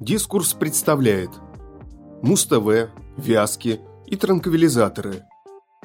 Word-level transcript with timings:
Дискурс 0.00 0.54
представляет 0.54 1.30
Муз-ТВ, 2.22 2.88
Вязки 3.16 3.80
и 4.06 4.14
транквилизаторы. 4.14 5.24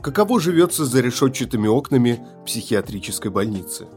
Каково 0.03 0.39
живется 0.39 0.85
за 0.85 1.01
решетчатыми 1.01 1.67
окнами 1.67 2.23
психиатрической 2.45 3.31
больницы? 3.31 3.87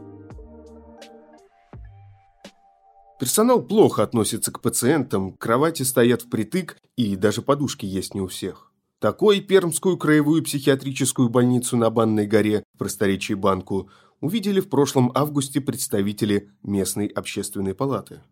Персонал 3.19 3.61
плохо 3.61 4.01
относится 4.01 4.51
к 4.51 4.59
пациентам, 4.59 5.33
кровати 5.33 5.83
стоят 5.83 6.23
впритык 6.23 6.77
и 6.95 7.15
даже 7.15 7.43
подушки 7.43 7.85
есть 7.85 8.15
не 8.15 8.21
у 8.21 8.27
всех. 8.27 8.71
Такой 8.97 9.39
Пермскую 9.39 9.97
краевую 9.97 10.43
психиатрическую 10.43 11.29
больницу 11.29 11.77
на 11.77 11.91
Банной 11.91 12.25
горе 12.25 12.63
просторечии 12.79 13.35
Банку 13.35 13.91
увидели 14.19 14.61
в 14.61 14.69
прошлом 14.69 15.11
августе 15.13 15.61
представители 15.61 16.49
местной 16.63 17.05
общественной 17.05 17.75
палаты. 17.75 18.23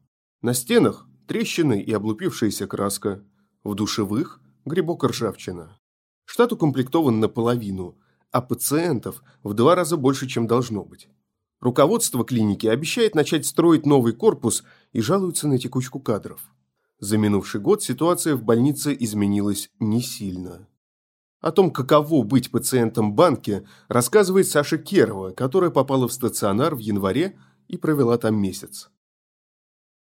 На 0.41 0.55
стенах 0.55 1.07
трещины 1.27 1.81
и 1.81 1.91
облупившаяся 1.91 2.67
краска. 2.67 3.23
В 3.63 3.75
душевых– 3.75 4.41
грибок 4.65 5.03
ржавчина. 5.03 5.79
Штат 6.25 6.53
укомплектован 6.53 7.20
наполовину, 7.20 7.98
а 8.31 8.41
пациентов 8.41 9.23
в 9.43 9.53
два 9.53 9.75
раза 9.75 9.98
больше, 9.98 10.27
чем 10.27 10.48
должно 10.48 10.84
быть. 10.84 11.07
Руководство 11.61 12.25
клиники 12.25 12.67
обещает 12.67 13.15
начать 13.15 13.45
строить 13.45 13.85
новый 13.85 14.13
корпус 14.13 14.63
и 14.91 15.01
жалуется 15.01 15.48
на 15.48 15.57
текучку 15.57 15.99
кадров. 15.99 16.41
За 16.99 17.17
минувший 17.17 17.62
год 17.62 17.81
ситуация 17.84 18.35
в 18.35 18.43
больнице 18.43 18.95
изменилась 18.98 19.70
не 19.79 20.01
сильно. 20.01 20.67
О 21.41 21.51
том, 21.51 21.71
каково 21.71 22.23
быть 22.23 22.51
пациентом 22.51 23.13
банки, 23.13 23.67
рассказывает 23.87 24.48
Саша 24.48 24.77
Керова, 24.77 25.31
которая 25.31 25.70
попала 25.70 26.07
в 26.07 26.13
стационар 26.13 26.76
в 26.76 26.79
январе 26.79 27.37
и 27.67 27.77
провела 27.77 28.17
там 28.17 28.35
месяц. 28.35 28.89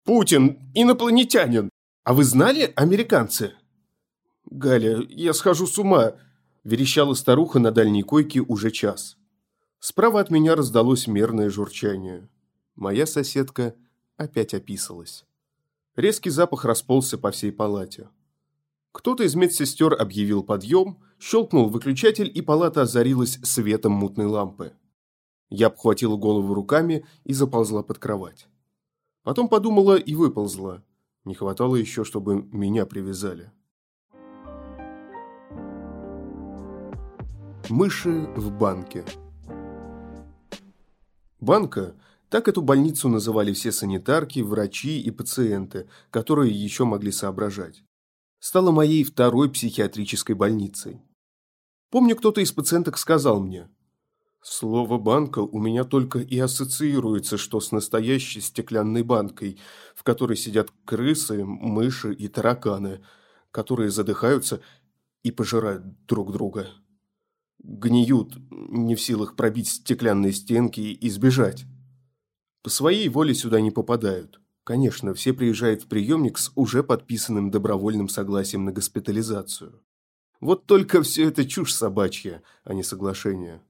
Путин 0.04 0.58
инопланетянин. 0.75 1.70
А 2.05 2.14
вы 2.14 2.25
знали, 2.25 2.72
американцы? 2.75 3.52
Галя, 4.47 5.02
я 5.08 5.34
схожу 5.34 5.66
с 5.66 5.78
ума, 5.78 6.14
верещала 6.64 7.14
старуха 7.14 7.58
на 7.58 7.70
дальней 7.70 8.02
койке 8.02 8.41
уже 8.41 8.70
час. 8.70 9.16
Справа 9.78 10.20
от 10.20 10.30
меня 10.30 10.56
раздалось 10.56 11.06
мерное 11.06 11.50
журчание. 11.50 12.28
Моя 12.77 13.06
соседка 13.06 13.75
опять 14.16 14.55
описалась. 14.55 15.25
Резкий 15.97 16.30
запах 16.30 16.64
расползся 16.64 17.19
по 17.19 17.30
всей 17.30 17.53
палате. 17.53 18.08
Кто-то 18.92 19.22
из 19.22 19.34
медсестер 19.34 19.94
объявил 19.94 20.42
подъем, 20.42 20.98
щелкнул 21.19 21.69
выключатель, 21.69 22.30
и 22.32 22.41
палата 22.41 22.82
озарилась 22.82 23.38
светом 23.42 23.92
мутной 23.92 24.27
лампы. 24.27 24.72
Я 25.50 25.66
обхватила 25.66 26.16
голову 26.16 26.55
руками 26.55 27.06
и 27.25 27.32
заползла 27.32 27.82
под 27.82 27.98
кровать. 27.98 28.50
Потом 29.31 29.48
подумала 29.48 29.97
и 29.97 30.17
выползла. 30.17 30.83
Не 31.25 31.36
хватало 31.36 31.77
еще, 31.77 32.03
чтобы 32.03 32.48
меня 32.50 32.84
привязали. 32.84 33.53
Мыши 37.69 38.27
в 38.34 38.50
банке. 38.50 39.05
Банка– 41.39 41.95
так 42.28 42.48
эту 42.48 42.61
больницу 42.61 43.09
называли 43.09 43.53
все 43.53 43.70
санитарки, 43.70 44.41
врачи 44.41 45.00
и 45.00 45.12
пациенты, 45.12 45.89
которые 46.11 46.50
еще 46.53 46.84
могли 46.84 47.12
соображать. 47.12 47.84
Стала 48.41 48.72
моей 48.72 49.05
второй 49.05 49.48
психиатрической 49.48 50.34
больницей. 50.34 51.03
Помню, 51.91 52.17
кто-то 52.17 52.41
из 52.41 52.50
пациенток 52.50 52.98
сказал 52.98 53.39
мне– 53.41 53.69
Слово 54.42 54.96
«банка» 54.96 55.41
у 55.41 55.60
меня 55.60 55.84
только 55.84 56.19
и 56.19 56.38
ассоциируется, 56.38 57.36
что 57.36 57.60
с 57.60 57.72
настоящей 57.72 58.41
стеклянной 58.41 59.02
банкой, 59.02 59.58
в 59.94 60.02
которой 60.02 60.36
сидят 60.36 60.72
крысы, 60.86 61.44
мыши 61.44 62.14
и 62.14 62.27
тараканы, 62.27 63.02
которые 63.50 63.91
задыхаются 63.91 64.62
и 65.22 65.31
пожирают 65.31 65.84
друг 66.06 66.32
друга. 66.32 66.69
Гниют, 67.59 68.38
не 68.50 68.94
в 68.94 69.03
силах 69.03 69.37
пробить 69.37 69.69
стеклянные 69.69 70.32
стенки 70.32 70.81
и 70.81 71.10
сбежать. 71.10 71.66
По 72.62 72.70
своей 72.70 73.10
воле 73.10 73.34
сюда 73.34 73.60
не 73.60 73.70
попадают. 73.70 74.41
Конечно, 74.65 75.12
все 75.12 75.34
приезжают 75.34 75.82
в 75.82 75.86
приемник 75.88 76.38
с 76.38 76.50
уже 76.54 76.82
подписанным 76.82 77.50
добровольным 77.50 78.09
согласием 78.09 78.65
на 78.65 78.72
госпитализацию. 78.72 79.82
Вот 80.41 80.65
только 80.65 81.03
все 81.03 81.28
это 81.28 81.44
чушь 81.44 81.75
собачья, 81.75 82.42
а 82.65 82.72
не 82.72 82.82
соглашение. 82.82 83.60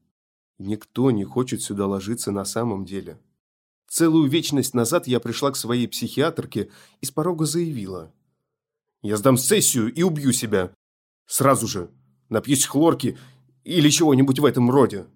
Никто 0.61 1.11
не 1.11 1.25
хочет 1.25 1.63
сюда 1.63 1.87
ложиться 1.87 2.33
на 2.33 2.45
самом 2.45 2.85
деле. 2.85 3.19
Целую 3.89 4.29
вечность 4.29 4.75
назад 4.75 5.07
я 5.07 5.19
пришла 5.19 5.51
к 5.53 5.57
своей 5.57 5.89
психиатрке 5.89 6.69
и 7.01 7.07
с 7.07 7.11
порога 7.11 7.47
заявила. 7.47 8.13
Я 9.01 9.17
сдам 9.17 9.39
сессию 9.39 9.91
и 9.91 10.03
убью 10.03 10.35
себя. 10.35 10.71
Сразу 11.25 11.67
же. 11.67 11.91
Напьюсь 12.29 12.67
хлорки 12.67 13.17
или 13.65 13.89
чего-нибудь 13.89 14.39
в 14.39 14.45
этом 14.45 14.71
роде. 14.71 15.07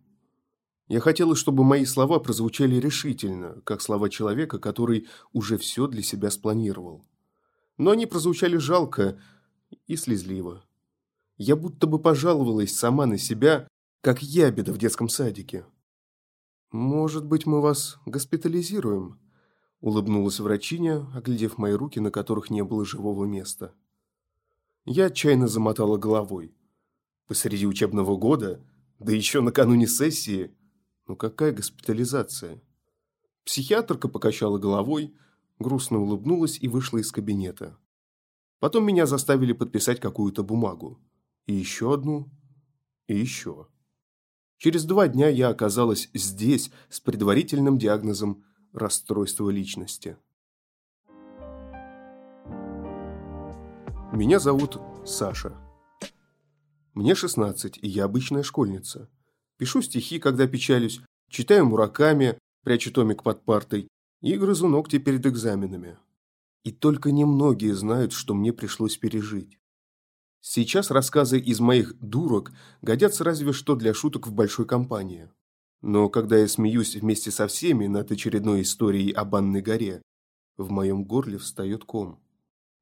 Я 0.88 1.00
хотела, 1.00 1.37
чтобы 1.37 1.62
мои 1.62 1.84
слова 1.84 2.21
прозвучали 2.21 2.76
решительно, 2.76 3.61
как 3.65 3.82
слова 3.82 4.09
человека, 4.09 4.59
который 4.59 5.09
уже 5.34 5.59
все 5.59 5.88
для 5.88 6.03
себя 6.03 6.31
спланировал. 6.31 7.05
Но 7.76 7.91
они 7.91 8.06
прозвучали 8.06 8.56
жалко 8.56 9.21
и 9.88 9.97
слезливо. 9.97 10.65
Я 11.37 11.55
будто 11.55 11.87
бы 11.87 11.99
пожаловалась 11.99 12.75
сама 12.75 13.05
на 13.05 13.19
себя 13.19 13.69
как 14.05 14.23
ябеда 14.23 14.71
в 14.75 14.77
детском 14.77 15.09
садике. 15.09 15.65
«Может 16.71 17.25
быть, 17.25 17.47
мы 17.47 17.63
вас 17.63 17.99
госпитализируем?»– 18.05 19.19
улыбнулась 19.81 20.41
врачиня, 20.41 21.11
оглядев 21.15 21.57
мои 21.57 21.73
руки, 21.73 22.01
на 22.01 22.11
которых 22.11 22.51
не 22.51 22.63
было 22.63 22.85
живого 22.85 23.25
места. 23.25 23.75
Я 24.85 25.07
отчаянно 25.07 25.49
замотала 25.49 25.97
головой. 25.97 26.55
Посреди 27.29 27.67
учебного 27.67 28.19
года, 28.19 28.63
да 28.99 29.11
еще 29.11 29.41
накануне 29.41 29.87
сессии. 29.87 30.55
Ну 31.07 31.17
какая 31.17 31.53
госпитализация? 31.53 32.63
Психиатрка 33.47 34.09
покачала 34.09 34.59
головой, 34.59 35.15
грустно 35.59 35.99
улыбнулась 35.99 36.59
и 36.61 36.69
вышла 36.69 36.99
из 36.99 37.11
кабинета. 37.11 37.79
Потом 38.59 38.85
меня 38.85 39.07
заставили 39.07 39.55
подписать 39.55 39.99
какую-то 39.99 40.43
бумагу. 40.43 41.01
И 41.47 41.55
еще 41.55 41.95
одну, 41.95 42.31
и 43.07 43.17
еще. 43.17 43.69
Через 44.65 44.87
два 44.87 45.09
дня 45.09 45.29
я 45.29 45.51
оказалась 45.51 46.09
здесь 46.15 46.71
с 46.89 46.99
предварительным 46.99 47.77
диагнозом 47.77 48.45
расстройства 48.73 49.51
личности. 49.51 50.17
Меня 54.11 54.39
зовут 54.39 54.81
Саша. 55.05 55.55
Мне 56.95 57.15
16, 57.15 57.79
и 57.83 57.87
я 57.87 58.05
обычная 58.05 58.43
школьница. 58.43 59.11
Пишу 59.59 59.83
стихи, 59.83 60.19
когда 60.19 60.47
печалюсь, 60.47 61.03
читаю 61.29 61.67
мураками, 61.67 62.39
прячу 62.63 62.91
томик 62.91 63.23
под 63.23 63.45
партой 63.45 63.89
и 64.23 64.35
грызу 64.39 64.67
ногти 64.67 64.99
перед 64.99 65.27
экзаменами. 65.27 65.99
И 66.63 66.73
только 66.73 67.13
немногие 67.13 67.75
знают, 67.75 68.15
что 68.15 68.33
мне 68.33 68.55
пришлось 68.55 68.97
пережить. 68.97 69.59
Сейчас 70.47 70.91
рассказы 70.91 71.38
из 71.38 71.59
моих 71.59 71.99
«дурок» 72.00 72.53
годятся 72.82 73.25
разве 73.25 73.55
что 73.55 73.77
для 73.77 73.94
шуток 73.94 74.27
в 74.27 74.34
большой 74.34 74.66
компании. 74.66 75.31
Но 75.81 76.10
когда 76.10 76.37
я 76.37 76.47
смеюсь 76.49 76.97
вместе 76.97 77.31
со 77.31 77.47
всеми 77.47 77.87
над 77.87 78.12
очередной 78.12 78.60
историей 78.60 79.10
о 79.12 79.25
Банной 79.25 79.62
горе, 79.62 80.03
в 80.59 80.71
моем 80.71 81.05
горле 81.05 81.38
встает 81.38 81.84
ком. 81.84 82.21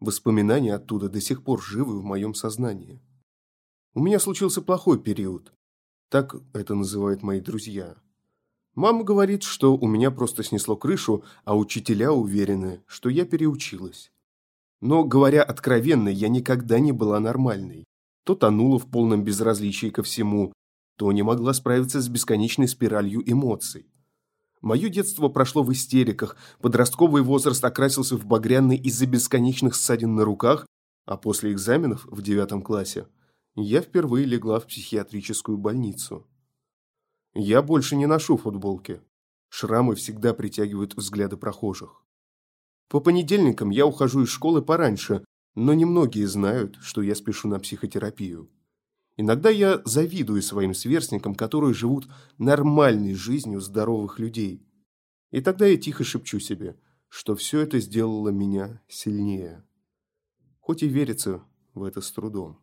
Воспоминания 0.00 0.74
оттуда 0.74 1.08
до 1.08 1.20
сих 1.20 1.44
пор 1.44 1.62
живы 1.62 2.00
в 2.00 2.02
моем 2.02 2.34
сознании. 2.34 3.00
У 3.94 4.00
меня 4.00 4.18
случился 4.18 4.60
плохой 4.60 5.00
период. 5.00 5.52
Так 6.08 6.34
это 6.54 6.74
называют 6.74 7.22
мои 7.22 7.40
друзья. 7.40 7.94
Мама 8.74 9.04
говорит, 9.04 9.44
что 9.44 9.76
у 9.76 9.86
меня 9.86 10.10
просто 10.10 10.42
снесло 10.42 10.76
крышу, 10.76 11.22
а 11.44 11.56
учителя 11.56 12.10
уверены, 12.12 12.82
что 12.88 13.08
я 13.08 13.24
переучилась. 13.24 14.10
Но, 14.82 15.04
говоря 15.04 15.44
откровенно, 15.44 16.08
я 16.08 16.28
никогда 16.28 16.80
не 16.80 16.90
была 16.90 17.20
нормальной. 17.20 17.84
То 18.24 18.34
тонула 18.34 18.80
в 18.80 18.90
полном 18.90 19.22
безразличии 19.22 19.90
ко 19.90 20.02
всему, 20.02 20.52
то 20.98 21.10
не 21.12 21.22
могла 21.22 21.54
справиться 21.54 22.00
с 22.00 22.08
бесконечной 22.08 22.66
спиралью 22.66 23.22
эмоций. 23.24 23.86
Мое 24.60 24.88
детство 24.88 25.28
прошло 25.28 25.62
в 25.62 25.72
истериках, 25.72 26.36
подростковый 26.60 27.22
возраст 27.22 27.64
окрасился 27.64 28.16
в 28.16 28.26
багряный 28.26 28.76
из-за 28.76 29.06
бесконечных 29.06 29.76
ссадин 29.76 30.16
на 30.16 30.24
руках, 30.24 30.66
а 31.06 31.16
после 31.16 31.52
экзаменов 31.52 32.04
в 32.06 32.20
девятом 32.20 32.60
классе 32.60 33.06
я 33.54 33.82
впервые 33.82 34.26
легла 34.26 34.58
в 34.58 34.66
психиатрическую 34.66 35.58
больницу. 35.58 36.26
Я 37.34 37.62
больше 37.62 37.94
не 37.94 38.06
ношу 38.06 38.36
футболки. 38.36 39.00
Шрамы 39.48 39.94
всегда 39.94 40.34
притягивают 40.34 40.96
взгляды 40.96 41.36
прохожих. 41.36 42.01
По 42.88 43.00
понедельникам 43.00 43.70
я 43.70 43.86
ухожу 43.86 44.22
из 44.22 44.28
школы 44.28 44.62
пораньше, 44.62 45.24
но 45.54 45.74
немногие 45.74 46.26
знают, 46.26 46.76
что 46.80 47.02
я 47.02 47.14
спешу 47.14 47.48
на 47.48 47.58
психотерапию. 47.58 48.50
Иногда 49.16 49.50
я 49.50 49.82
завидую 49.84 50.42
своим 50.42 50.74
сверстникам, 50.74 51.34
которые 51.34 51.74
живут 51.74 52.08
нормальной 52.38 53.14
жизнью 53.14 53.60
здоровых 53.60 54.18
людей. 54.18 54.66
И 55.30 55.40
тогда 55.40 55.66
я 55.66 55.76
тихо 55.76 56.04
шепчу 56.04 56.40
себе, 56.40 56.76
что 57.08 57.34
все 57.36 57.60
это 57.60 57.78
сделало 57.78 58.30
меня 58.30 58.80
сильнее. 58.88 59.64
хоть 60.60 60.82
и 60.82 60.88
верится 60.88 61.42
в 61.74 61.82
это 61.82 62.00
с 62.00 62.10
трудом. 62.12 62.58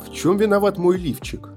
В 0.00 0.10
чем 0.12 0.36
виноват 0.36 0.78
мой 0.78 0.98
лифчик? 0.98 1.48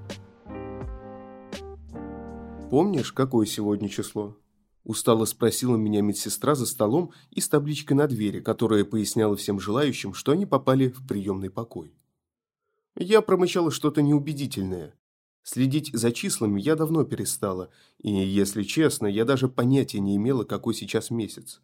Помнишь, 2.69 3.11
какое 3.11 3.45
сегодня 3.45 3.89
число? 3.89 4.37
Устало 4.85 5.25
спросила 5.25 5.77
меня 5.77 6.01
медсестра 6.01 6.53
за 6.53 6.67
столом 6.67 7.11
и 7.31 7.41
с 7.41 7.49
табличкой 7.49 7.97
на 7.97 8.07
двери, 8.07 8.39
которая 8.39 8.85
поясняла 8.85 9.35
всем 9.35 9.59
желающим, 9.59 10.13
что 10.13 10.31
они 10.31 10.45
попали 10.45 10.89
в 10.89 11.05
приемный 11.07 11.49
покой. 11.49 11.95
Я 12.95 13.21
промычала 13.21 13.71
что-то 13.71 14.03
неубедительное. 14.03 14.93
Следить 15.41 15.89
за 15.91 16.11
числами 16.11 16.61
я 16.61 16.75
давно 16.75 17.03
перестала, 17.03 17.71
и, 17.97 18.11
если 18.11 18.61
честно, 18.61 19.07
я 19.07 19.25
даже 19.25 19.49
понятия 19.49 19.99
не 19.99 20.15
имела, 20.17 20.43
какой 20.43 20.75
сейчас 20.75 21.09
месяц. 21.09 21.61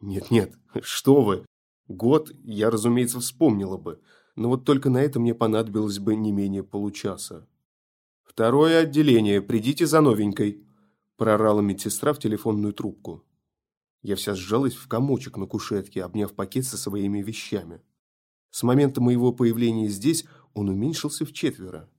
Нет-нет, 0.00 0.54
что 0.80 1.20
вы. 1.20 1.44
Год 1.88 2.32
я, 2.42 2.70
разумеется, 2.70 3.20
вспомнила 3.20 3.76
бы, 3.76 4.00
но 4.34 4.48
вот 4.48 4.64
только 4.64 4.88
на 4.88 5.02
это 5.02 5.20
мне 5.20 5.34
понадобилось 5.34 5.98
бы 5.98 6.16
не 6.16 6.32
менее 6.32 6.62
получаса. 6.62 7.46
«Второе 8.24 8.80
отделение, 8.80 9.42
придите 9.42 9.86
за 9.86 10.00
новенькой»,– 10.00 10.62
прорала 11.16 11.60
медсестра 11.60 12.12
в 12.12 12.18
телефонную 12.18 12.72
трубку. 12.72 13.24
Я 14.02 14.16
вся 14.16 14.34
сжалась 14.34 14.74
в 14.74 14.86
комочек 14.88 15.36
на 15.36 15.46
кушетке, 15.46 16.04
обняв 16.04 16.34
пакет 16.34 16.64
со 16.64 16.76
своими 16.76 17.22
вещами. 17.22 17.80
С 18.50 18.62
момента 18.62 19.00
моего 19.00 19.32
появления 19.32 19.88
здесь 19.88 20.24
он 20.54 20.68
уменьшился 20.68 21.24
в 21.24 21.32
четверо. 21.32 21.90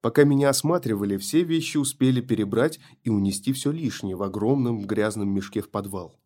Пока 0.00 0.24
меня 0.24 0.48
осматривали, 0.48 1.16
все 1.16 1.44
вещи 1.44 1.76
успели 1.76 2.20
перебрать 2.20 2.80
и 3.04 3.08
унести 3.08 3.52
все 3.52 3.70
лишнее 3.70 4.16
в 4.16 4.22
огромном 4.22 4.84
грязном 4.84 5.28
мешке 5.28 5.60
в 5.60 5.70
подвал. 5.70 6.18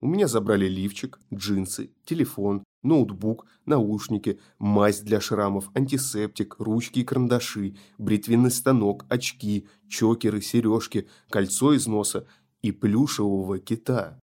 У 0.00 0.08
меня 0.08 0.26
забрали 0.26 0.66
лифчик, 0.66 1.18
джинсы, 1.32 1.92
телефон, 2.04 2.64
ноутбук, 2.86 3.46
наушники, 3.66 4.40
мазь 4.58 5.00
для 5.00 5.20
шрамов, 5.20 5.70
антисептик, 5.74 6.56
ручки 6.58 7.00
и 7.00 7.04
карандаши, 7.04 7.76
бритвенный 7.98 8.50
станок, 8.50 9.04
очки, 9.08 9.66
чокеры, 9.88 10.40
сережки, 10.40 11.08
кольцо 11.28 11.72
из 11.74 11.86
носа 11.86 12.26
и 12.62 12.72
плюшевого 12.72 13.58
кита. 13.58 14.18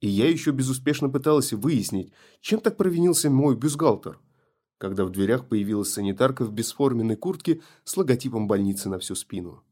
И 0.00 0.08
я 0.08 0.28
еще 0.28 0.52
безуспешно 0.52 1.08
пыталась 1.08 1.52
выяснить, 1.52 2.12
чем 2.40 2.60
так 2.60 2.76
провинился 2.76 3.30
мой 3.30 3.56
бюстгальтер, 3.56 4.20
когда 4.78 5.04
в 5.04 5.10
дверях 5.10 5.48
появилась 5.48 5.92
санитарка 5.92 6.44
в 6.44 6.52
бесформенной 6.52 7.16
куртке 7.16 7.62
с 7.84 7.96
логотипом 7.96 8.46
больницы 8.46 8.88
на 8.88 8.98
всю 8.98 9.14
спину. 9.14 9.62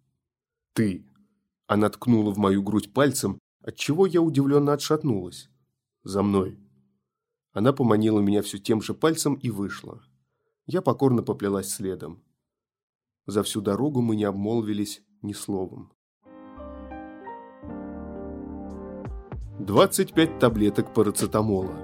«Ты!» 0.74 1.06
Она 1.68 1.88
ткнула 1.88 2.32
в 2.32 2.38
мою 2.38 2.62
грудь 2.62 2.92
пальцем, 2.92 3.38
отчего 3.62 4.06
я 4.06 4.20
удивленно 4.20 4.72
отшатнулась. 4.72 5.48
«За 6.04 6.22
мной!» 6.22 6.58
Она 7.56 7.72
поманила 7.72 8.20
меня 8.20 8.42
все 8.42 8.58
тем 8.58 8.82
же 8.82 8.92
пальцем 8.92 9.32
и 9.32 9.48
вышла. 9.48 10.02
Я 10.66 10.82
покорно 10.82 11.22
поплелась 11.22 11.70
следом. 11.70 12.22
За 13.24 13.42
всю 13.42 13.62
дорогу 13.62 14.02
мы 14.02 14.14
не 14.14 14.24
обмолвились 14.24 15.00
ни 15.22 15.32
словом. 15.32 15.90
25 19.58 20.38
таблеток 20.38 20.92
парацетамола. 20.92 21.74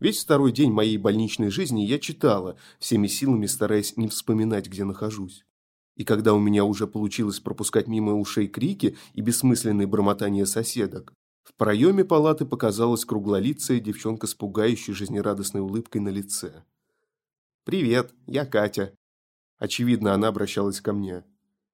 Весь 0.00 0.24
второй 0.24 0.50
день 0.50 0.72
моей 0.72 0.98
больничной 0.98 1.50
жизни 1.50 1.82
я 1.82 2.00
читала, 2.00 2.56
всеми 2.80 3.06
силами 3.06 3.46
стараясь 3.46 3.96
не 3.96 4.08
вспоминать, 4.08 4.66
где 4.66 4.82
нахожусь. 4.82 5.46
И 5.94 6.02
когда 6.02 6.34
у 6.34 6.40
меня 6.40 6.64
уже 6.64 6.88
получилось 6.88 7.38
пропускать 7.38 7.86
мимо 7.86 8.14
ушей 8.14 8.48
крики 8.48 8.96
и 9.14 9.20
бессмысленные 9.20 9.86
бормотания 9.86 10.46
соседок, 10.46 11.14
в 11.46 11.54
проеме 11.54 12.04
палаты 12.04 12.44
показалась 12.44 13.04
круглолицая 13.04 13.78
девчонка 13.78 14.26
с 14.26 14.34
пугающей 14.34 14.92
жизнерадостной 14.92 15.60
улыбкой 15.60 16.00
на 16.00 16.08
лице. 16.08 16.64
«Привет, 17.62 18.12
я 18.26 18.44
Катя». 18.44 18.92
Очевидно, 19.56 20.12
она 20.12 20.26
обращалась 20.28 20.80
ко 20.80 20.92
мне. 20.92 21.24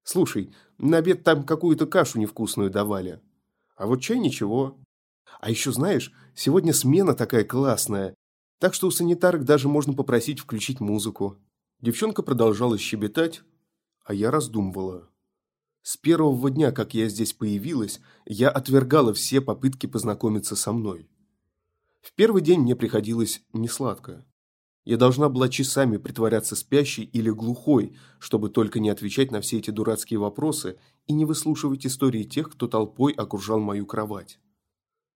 «Слушай, 0.05 0.55
на 0.77 0.99
обед 0.99 1.25
там 1.25 1.45
какую-то 1.45 1.87
кашу 1.87 2.19
невкусную 2.19 2.71
давали. 2.71 3.23
А 3.75 3.87
вот 3.87 4.03
чай 4.03 4.19
ничего. 4.19 4.79
А 5.41 5.49
еще 5.49 5.73
знаешь, 5.73 6.13
сегодня 6.35 6.75
смена 6.75 7.15
такая 7.15 7.45
классная, 7.45 8.15
так 8.59 8.75
что 8.75 8.89
у 8.89 8.91
санитарок 8.91 9.45
даже 9.45 9.69
можно 9.69 9.95
попросить 9.95 10.41
включить 10.41 10.81
музыку». 10.81 11.39
Девчонка 11.81 12.23
продолжала 12.23 12.77
щебетать, 12.77 13.43
а 14.05 14.13
я 14.13 14.31
раздумывала. 14.31 15.09
С 15.83 15.97
первого 15.97 16.49
дня, 16.49 16.71
как 16.71 16.95
я 16.95 17.09
здесь 17.09 17.33
появилась, 17.33 18.01
я 18.25 18.51
отвергала 18.51 19.13
все 19.13 19.41
попытки 19.41 19.87
познакомиться 19.87 20.55
со 20.55 20.73
мной. 20.73 21.09
В 22.01 22.15
первый 22.15 22.41
день 22.41 22.61
мне 22.61 22.77
приходилось 22.77 23.43
несладко. 23.53 24.25
Я 24.85 24.97
должна 24.97 25.29
была 25.29 25.49
часами 25.49 25.97
притворяться 25.97 26.55
спящей 26.55 27.05
или 27.05 27.31
глухой, 27.31 27.97
чтобы 28.21 28.49
только 28.49 28.79
не 28.79 28.91
отвечать 28.91 29.33
на 29.33 29.41
все 29.41 29.59
эти 29.59 29.71
дурацкие 29.71 30.19
вопросы 30.19 30.79
и 31.07 31.13
не 31.13 31.25
выслушивать 31.25 31.85
истории 31.85 32.25
тех, 32.25 32.51
кто 32.51 32.69
толпой 32.69 33.13
окружал 33.13 33.59
мою 33.59 33.85
кровать. 33.87 34.39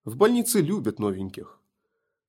В 0.03 0.17
больнице 0.17 0.61
любят 0.61 0.99
новеньких. 0.99 1.59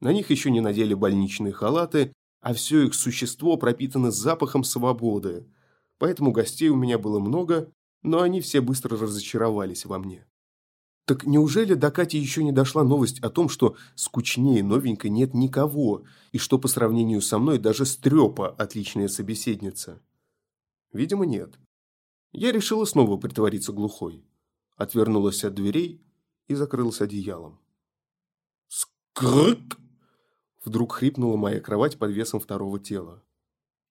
На 0.00 0.12
них 0.12 0.30
еще 0.30 0.50
не 0.50 0.60
надели 0.60 0.94
больничные 0.94 1.52
халаты, 1.52 2.12
а 2.40 2.54
все 2.54 2.86
их 2.86 2.94
существо 2.94 3.56
пропитано 3.56 4.12
запахом 4.12 4.62
свободы– 4.62 5.48
поэтому 5.98 6.32
гостей 6.32 6.68
у 6.68 6.76
меня 6.76 6.98
было 6.98 7.18
много, 7.18 7.70
но 8.02 8.20
они 8.20 8.40
все 8.40 8.60
быстро 8.60 8.96
разочаровались 8.98 9.84
во 9.84 9.98
мне. 9.98 10.26
Так 11.08 11.24
неужели 11.24 11.72
до 11.72 11.90
Кати 11.90 12.18
еще 12.18 12.44
не 12.44 12.52
дошла 12.52 12.84
новость 12.84 13.20
о 13.20 13.30
том, 13.30 13.48
что 13.48 13.76
скучнее 13.94 14.62
новенькой 14.62 15.10
нет 15.10 15.32
никого, 15.32 16.04
и 16.32 16.38
что 16.38 16.58
по 16.58 16.68
сравнению 16.68 17.22
со 17.22 17.38
мной 17.38 17.58
даже 17.58 17.86
Стрепа 17.86 18.50
отличная 18.50 19.08
собеседница? 19.08 20.02
Видимо, 20.92 21.24
нет. 21.24 21.58
Я 22.32 22.52
решила 22.52 22.84
снова 22.84 23.16
притвориться 23.16 23.72
глухой. 23.72 24.22
Отвернулась 24.76 25.44
от 25.44 25.54
дверей 25.54 26.04
и 26.46 26.54
закрылась 26.54 27.00
одеялом. 27.00 27.58
«Скрык!» 28.68 29.78
Вдруг 30.64 30.92
хрипнула 30.92 31.36
моя 31.36 31.60
кровать 31.60 31.98
под 31.98 32.10
весом 32.10 32.38
второго 32.38 32.78
тела. 32.78 33.24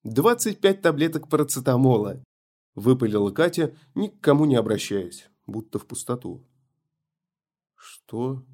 «Двадцать 0.04 0.60
пять 0.60 0.82
таблеток 0.82 1.30
парацетамола»,– 1.30 2.24
выпалила 2.78 3.32
Катя, 3.32 3.76
ни 3.96 4.08
к 4.08 4.22
кому 4.22 4.46
не 4.46 4.56
обращаясь, 4.56 5.30
будто 5.48 5.80
в 5.80 5.88
пустоту. 5.88 6.48
«Что?» 7.76 8.46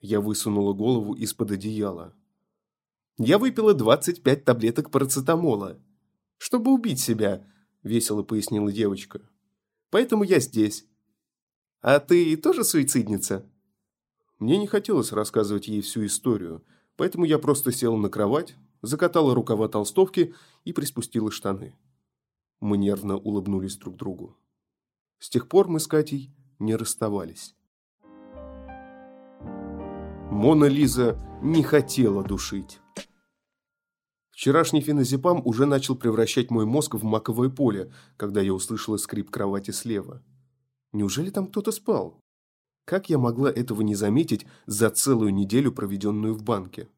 Я 0.00 0.20
высунула 0.20 0.72
голову 0.72 1.14
из-под 1.14 1.50
одеяла. 1.50 2.14
«Я 3.18 3.38
выпила 3.38 3.74
двадцать 3.74 4.22
пять 4.22 4.44
таблеток 4.44 4.90
парацетамола, 4.90 5.80
чтобы 6.38 6.72
убить 6.72 7.00
себя»,– 7.00 7.44
весело 7.82 8.22
пояснила 8.22 8.72
девочка. 8.72 9.20
«Поэтому 9.90 10.22
я 10.22 10.38
здесь. 10.38 10.86
А 11.80 11.98
ты 11.98 12.36
тоже 12.36 12.62
суицидница?» 12.62 13.44
Мне 14.38 14.56
не 14.56 14.68
хотелось 14.68 15.12
рассказывать 15.12 15.66
ей 15.66 15.82
всю 15.82 16.06
историю, 16.06 16.64
поэтому 16.96 17.24
я 17.24 17.38
просто 17.38 17.72
села 17.72 17.96
на 17.96 18.08
кровать, 18.08 18.56
закатала 18.82 19.34
рукава 19.34 19.68
толстовки 19.68 20.34
и 20.64 20.72
приспустила 20.72 21.30
штаны. 21.32 21.76
Мы 22.62 22.78
нервно 22.78 23.16
улыбнулись 23.16 23.76
друг 23.76 23.96
другу. 23.96 24.38
С 25.18 25.28
тех 25.28 25.48
пор 25.48 25.66
мы 25.66 25.80
с 25.80 25.88
Катей 25.88 26.32
не 26.60 26.76
расставались. 26.76 27.56
Мона 30.30 30.66
Лиза 30.66 31.18
не 31.42 31.64
хотела 31.64 32.22
душить. 32.22 32.78
Вчерашний 34.30 34.80
феназепам 34.80 35.44
уже 35.44 35.66
начал 35.66 35.96
превращать 35.96 36.52
мой 36.52 36.64
мозг 36.64 36.94
в 36.94 37.02
маковое 37.02 37.48
поле, 37.48 37.92
когда 38.16 38.40
я 38.40 38.54
услышала 38.54 38.96
скрип 38.96 39.28
кровати 39.28 39.72
слева. 39.72 40.22
Неужели 40.92 41.30
там 41.30 41.48
кто-то 41.48 41.72
спал? 41.72 42.20
Как 42.84 43.10
я 43.10 43.18
могла 43.18 43.50
этого 43.50 43.82
не 43.82 43.96
заметить 43.96 44.46
за 44.66 44.88
целую 44.90 45.34
неделю, 45.34 45.72
проведенную 45.72 46.34
в 46.34 46.44
банке? 46.44 46.88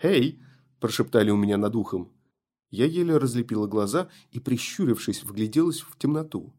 «Эй!»– 0.00 0.40
прошептали 0.80 1.32
у 1.32 1.36
меня 1.36 1.56
над 1.56 1.74
ухом. 1.74 2.15
Я 2.70 2.86
еле 2.86 3.16
разлепила 3.16 3.66
глаза 3.66 4.08
и, 4.30 4.40
прищурившись, 4.40 5.22
вгляделась 5.22 5.80
в 5.80 5.96
темноту. 5.98 6.52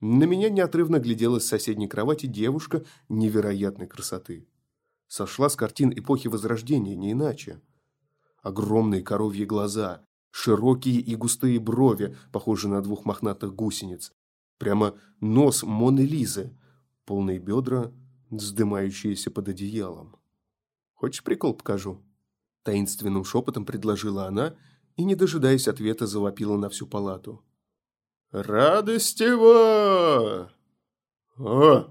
На 0.00 0.24
меня 0.24 0.50
неотрывно 0.50 0.98
глядела 0.98 1.38
с 1.38 1.46
соседней 1.46 1.88
кровати 1.88 2.26
девушка 2.26 2.84
невероятной 3.08 3.86
красоты. 3.86 4.48
Сошла 5.08 5.48
с 5.48 5.56
картин 5.56 5.92
эпохи 5.96 6.28
Возрождения, 6.28 6.96
не 6.96 7.12
иначе. 7.12 7.60
Огромные 8.42 9.02
коровьи 9.02 9.44
глаза, 9.44 10.04
широкие 10.30 11.00
и 11.00 11.16
густые 11.16 11.58
брови, 11.58 12.16
похожие 12.32 12.70
на 12.70 12.82
двух 12.82 13.04
мохнатых 13.04 13.54
гусениц. 13.54 14.12
Прямо 14.58 14.96
нос 15.20 15.62
Моны 15.62 16.00
Лизы, 16.00 16.56
полные 17.04 17.38
бедра, 17.38 17.92
вздымающиеся 18.30 19.30
под 19.30 19.48
одеялом. 19.48 20.16
«Хочешь 20.94 21.22
прикол 21.22 21.54
покажу?» 21.54 22.02
Таинственным 22.62 23.24
шепотом 23.24 23.64
предложила 23.64 24.26
она 24.26 24.56
и, 24.96 25.04
не 25.04 25.14
дожидаясь 25.14 25.68
ответа, 25.68 26.06
завопила 26.06 26.56
на 26.56 26.68
всю 26.68 26.86
палату. 26.86 27.42
«Радость 28.30 29.20
его!» 29.20 30.48
«О!» 31.38 31.90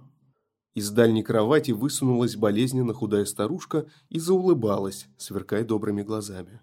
Из 0.74 0.92
дальней 0.92 1.24
кровати 1.24 1.72
высунулась 1.72 2.36
болезненно 2.36 2.94
худая 2.94 3.26
старушка 3.26 3.90
и 4.10 4.20
заулыбалась, 4.20 5.08
сверкая 5.18 5.64
добрыми 5.64 6.02
глазами. 6.02 6.62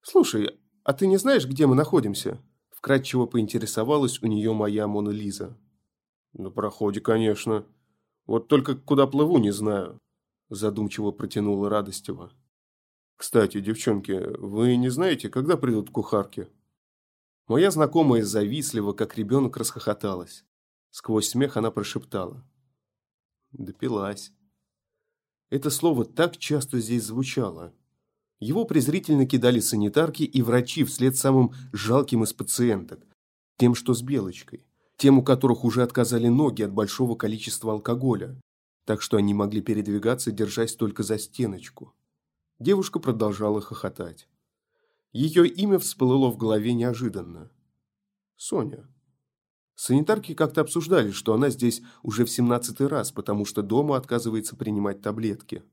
«Слушай, 0.00 0.58
а 0.84 0.94
ты 0.94 1.06
не 1.06 1.18
знаешь, 1.18 1.46
где 1.46 1.66
мы 1.66 1.74
находимся?» 1.74 2.40
Вкратчиво 2.70 3.26
поинтересовалась 3.26 4.22
у 4.22 4.26
нее 4.26 4.54
моя 4.54 4.86
Мона 4.86 5.10
Лиза. 5.10 5.58
«На 6.32 6.50
проходе, 6.50 7.02
конечно. 7.02 7.66
Вот 8.24 8.48
только 8.48 8.74
куда 8.74 9.06
плыву, 9.06 9.36
не 9.36 9.50
знаю», 9.50 10.00
задумчиво 10.50 11.10
протянула 11.10 11.68
Радостева. 11.68 12.32
«Кстати, 13.20 13.60
девчонки, 13.60 14.12
вы 14.38 14.76
не 14.76 14.88
знаете, 14.88 15.28
когда 15.28 15.58
придут 15.58 15.90
кухарки?» 15.90 16.48
Моя 17.48 17.70
знакомая 17.70 18.24
завистливо, 18.24 18.94
как 18.94 19.18
ребенок, 19.18 19.58
расхохоталась. 19.58 20.46
Сквозь 20.90 21.28
смех 21.28 21.58
она 21.58 21.70
прошептала. 21.70 22.42
Допилась. 23.52 24.32
Это 25.50 25.68
слово 25.68 26.06
так 26.06 26.38
часто 26.38 26.80
здесь 26.80 27.04
звучало. 27.04 27.74
Его 28.38 28.64
презрительно 28.64 29.26
кидали 29.26 29.60
санитарки 29.60 30.22
и 30.22 30.40
врачи 30.40 30.84
вслед 30.84 31.14
самым 31.14 31.52
жалким 31.74 32.24
из 32.24 32.32
пациенток, 32.32 33.06
тем, 33.58 33.74
что 33.74 33.92
с 33.92 34.00
белочкой, 34.00 34.64
тем, 34.96 35.18
у 35.18 35.22
которых 35.22 35.64
уже 35.64 35.82
отказали 35.82 36.28
ноги 36.28 36.62
от 36.62 36.72
большого 36.72 37.16
количества 37.16 37.72
алкоголя, 37.72 38.40
так 38.86 39.02
что 39.02 39.18
они 39.18 39.34
могли 39.34 39.60
передвигаться, 39.60 40.32
держась 40.32 40.74
только 40.74 41.02
за 41.02 41.18
стеночку. 41.18 41.94
Девушка 42.60 42.98
продолжала 42.98 43.62
хохотать. 43.62 44.28
Ее 45.12 45.48
имя 45.48 45.78
всплыло 45.78 46.30
в 46.30 46.36
голове 46.36 46.74
неожиданно. 46.74 47.50
Соня. 48.36 48.86
Санитарки 49.74 50.34
как-то 50.34 50.60
обсуждали, 50.60 51.10
что 51.10 51.32
она 51.32 51.48
здесь 51.48 51.80
уже 52.02 52.26
в 52.26 52.30
семнадцатый 52.30 52.86
раз, 52.86 53.12
потому 53.12 53.46
что 53.46 53.62
дома 53.62 53.96
отказывается 53.96 54.56
принимать 54.56 55.00
таблетки. 55.00 55.64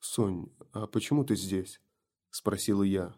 «Сонь, 0.00 0.50
а 0.72 0.88
почему 0.88 1.22
ты 1.24 1.36
здесь?»– 1.36 1.80
спросила 2.30 2.82
я. 2.82 3.14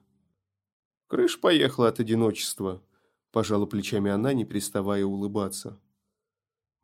«Крыш 1.07 1.40
поехала 1.40 1.88
от 1.88 2.00
одиночества»,– 2.00 2.83
пожала 3.33 3.64
плечами 3.64 4.11
она, 4.11 4.35
не 4.35 4.45
переставая 4.45 5.07
улыбаться. 5.07 5.81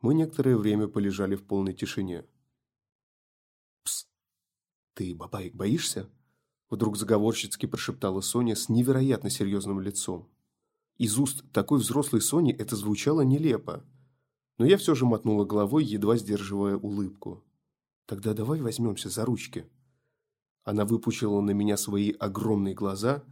Мы 0.01 0.15
некоторое 0.15 0.57
время 0.57 0.89
полежали 0.89 1.37
в 1.37 1.45
полной 1.45 1.75
тишине. 1.75 2.25
«Пс! 4.95 5.05
Ты, 5.05 5.15
бабаек, 5.15 5.55
боишься?» 5.55 6.09
Вдруг 6.71 6.97
заговорщицки 6.97 7.67
прошептала 7.67 8.21
Соня 8.21 8.57
с 8.57 8.69
невероятно 8.69 9.31
серьезным 9.31 9.81
лицом. 9.81 10.29
Из 10.97 11.19
уст 11.19 11.45
такой 11.53 11.79
взрослой 11.81 12.21
Сони 12.21 12.53
это 12.53 12.77
звучало 12.77 13.23
нелепо. 13.23 13.85
Но 14.59 14.65
я 14.67 14.79
все 14.79 14.95
же 14.95 15.05
мотнула 15.05 15.45
головой, 15.45 15.85
едва 15.85 16.17
сдерживая 16.17 16.77
улыбку. 16.77 17.45
«Тогда 18.07 18.35
давай 18.35 18.61
возьмемся 18.61 19.09
за 19.11 19.25
ручки», 19.25 19.67
она 20.65 20.85
выпучила 20.85 21.41
на 21.41 21.51
меня 21.51 21.77
свои 21.77 22.13
огромные 22.13 22.75
глаза 22.75 23.25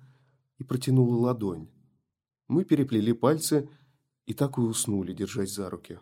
и 0.58 0.64
протянула 0.64 1.14
ладонь. 1.16 1.68
Мы 2.48 2.64
переплели 2.64 3.12
пальцы 3.12 3.68
и 4.26 4.34
так 4.34 4.58
и 4.58 4.60
уснули, 4.60 5.12
держась 5.12 5.52
за 5.52 5.70
руки. 5.70 6.00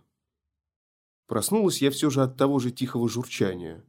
Проснулась 1.27 1.83
я 1.83 1.91
все 1.91 2.09
же 2.09 2.23
от 2.23 2.39
того 2.39 2.59
же 2.59 2.71
тихого 2.71 3.09
журчания. 3.09 3.85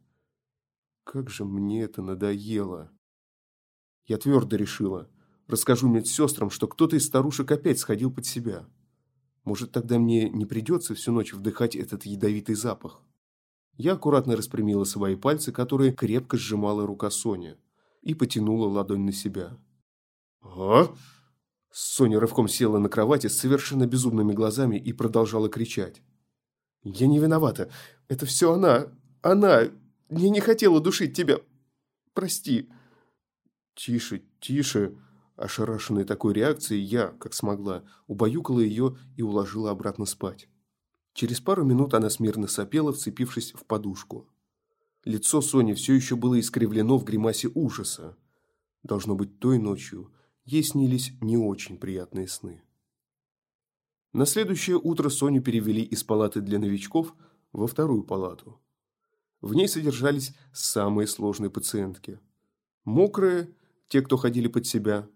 Как 1.12 1.28
же 1.28 1.44
мне 1.44 1.82
это 1.82 2.04
надоело. 2.04 2.92
Я 4.06 4.20
твердо 4.20 4.58
решила. 4.58 5.10
Расскажу 5.48 5.88
медсестрам, 5.88 6.52
что 6.52 6.68
кто-то 6.68 6.96
из 6.98 7.08
старушек 7.08 7.50
опять 7.50 7.80
сходил 7.80 8.12
под 8.12 8.28
себя. 8.28 8.68
Может, 9.44 9.72
тогда 9.72 9.98
мне 9.98 10.30
не 10.30 10.46
придется 10.46 10.94
всю 10.94 11.12
ночь 11.12 11.34
вдыхать 11.34 11.76
этот 11.76 12.06
ядовитый 12.06 12.54
запах. 12.54 13.02
Я 13.76 13.94
аккуратно 13.94 14.36
распрямила 14.36 14.84
свои 14.84 15.16
пальцы, 15.16 15.52
которые 15.52 15.94
крепко 15.94 16.38
сжимала 16.38 16.86
рука 16.86 17.10
Сони, 17.10 17.58
и 18.04 18.14
потянула 18.14 18.68
ладонь 18.68 19.06
на 19.06 19.12
себя. 19.12 19.58
«А?» 20.44 20.94
Соня 21.72 22.20
рывком 22.20 22.48
села 22.48 22.78
на 22.78 22.88
кровати 22.88 23.26
с 23.26 23.36
совершенно 23.40 23.88
безумными 23.88 24.34
глазами 24.34 24.76
и 24.76 24.94
продолжала 24.94 25.50
кричать. 25.50 26.04
«Я 26.84 27.08
не 27.08 27.18
виновата. 27.18 27.72
Это 28.10 28.28
все 28.28 28.54
она. 28.54 28.92
Она. 29.24 29.72
Я 30.10 30.30
не 30.30 30.40
хотела 30.40 30.80
душить 30.80 31.16
тебя. 31.16 31.40
Прости». 32.14 32.70
«Тише, 33.76 34.24
тише». 34.40 34.98
Ошарашенной 35.36 36.04
такой 36.04 36.34
реакцией 36.34 36.82
я, 36.82 37.08
как 37.08 37.34
смогла, 37.34 37.86
убаюкала 38.08 38.60
ее 38.60 38.98
и 39.16 39.22
уложила 39.22 39.72
обратно 39.72 40.06
спать. 40.06 40.50
Через 41.14 41.40
пару 41.40 41.64
минут 41.64 41.94
она 41.94 42.10
смирно 42.10 42.48
сопела, 42.48 42.92
вцепившись 42.92 43.54
в 43.54 43.64
подушку. 43.64 44.28
Лицо 45.06 45.40
Сони 45.40 45.74
все 45.74 45.94
еще 45.94 46.18
было 46.18 46.38
искривлено 46.38 46.98
в 46.98 47.06
гримасе 47.06 47.50
ужаса. 47.54 48.18
Должно 48.84 49.16
быть, 49.16 49.40
той 49.40 49.60
ночью 49.60 50.12
ей 50.44 50.64
снились 50.64 51.14
не 51.22 51.38
очень 51.38 51.78
приятные 51.78 52.28
сны. 52.28 52.62
На 54.12 54.26
следующее 54.26 54.78
утро 54.78 55.10
Соню 55.10 55.42
перевели 55.42 55.84
из 55.84 56.04
палаты 56.04 56.42
для 56.42 56.60
новичков 56.60 57.14
во 57.54 57.68
вторую 57.68 58.04
палату. 58.04 58.60
В 59.42 59.54
ней 59.54 59.68
содержались 59.68 60.34
самые 60.54 61.08
сложные 61.08 61.50
пациентки. 61.50 62.20
Мокрые– 62.84 63.54
те, 63.88 64.02
кто 64.02 64.18
ходили 64.18 64.48
под 64.48 64.66
себя, 64.66 65.08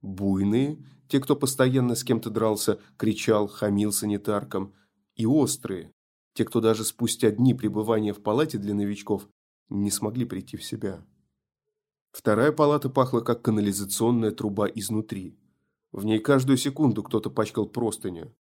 буйные– 0.00 0.84
те, 1.08 1.20
кто 1.20 1.36
постоянно 1.36 1.94
с 1.94 2.04
кем-то 2.04 2.30
дрался, 2.30 2.80
кричал, 2.96 3.46
хамил 3.46 3.92
санитаркам– 3.92 4.74
и 5.16 5.26
острые, 5.26 5.92
те, 6.34 6.44
кто 6.44 6.60
даже 6.60 6.84
спустя 6.84 7.30
дни 7.30 7.54
пребывания 7.54 8.12
в 8.12 8.22
палате 8.22 8.58
для 8.58 8.74
новичков 8.74 9.28
не 9.68 9.90
смогли 9.90 10.24
прийти 10.24 10.56
в 10.56 10.64
себя. 10.64 11.04
Вторая 12.10 12.52
палата 12.52 12.88
пахла, 12.90 13.20
как 13.20 13.42
канализационная 13.42 14.32
труба 14.32 14.66
изнутри. 14.66 15.38
В 15.92 16.04
ней 16.04 16.18
каждую 16.18 16.56
секунду 16.56 17.02
кто-то 17.02 17.30
пачкал 17.30 17.66
простыню. 17.66 18.34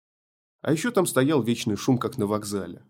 А 0.61 0.71
еще 0.71 0.91
там 0.91 1.05
стоял 1.05 1.41
вечный 1.41 1.75
шум, 1.75 1.97
как 1.97 2.17
на 2.17 2.27
вокзале. 2.27 2.83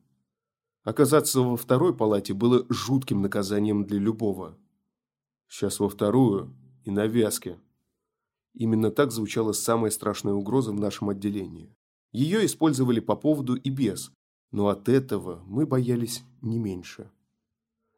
Оказаться 0.84 1.42
во 1.42 1.58
второй 1.58 1.96
палате 1.96 2.34
было 2.34 2.66
жутким 2.70 3.22
наказанием 3.22 3.86
для 3.86 4.00
любого. 4.00 4.58
Сейчас 5.48 5.80
во 5.80 5.90
вторую 5.90 6.56
и 6.86 6.92
на 6.92 7.06
вязке. 7.06 7.60
Именно 8.54 8.90
так 8.90 9.12
звучала 9.12 9.52
самая 9.52 9.92
страшная 9.92 10.34
угроза 10.34 10.72
в 10.72 10.80
нашем 10.80 11.10
отделении. 11.10 11.76
Ее 12.12 12.46
использовали 12.46 13.00
по 13.00 13.16
поводу 13.16 13.56
и 13.56 13.70
без, 13.70 14.12
но 14.52 14.70
от 14.70 14.90
этого 14.90 15.44
мы 15.46 15.66
боялись 15.66 16.24
не 16.42 16.58
меньше. 16.58 17.12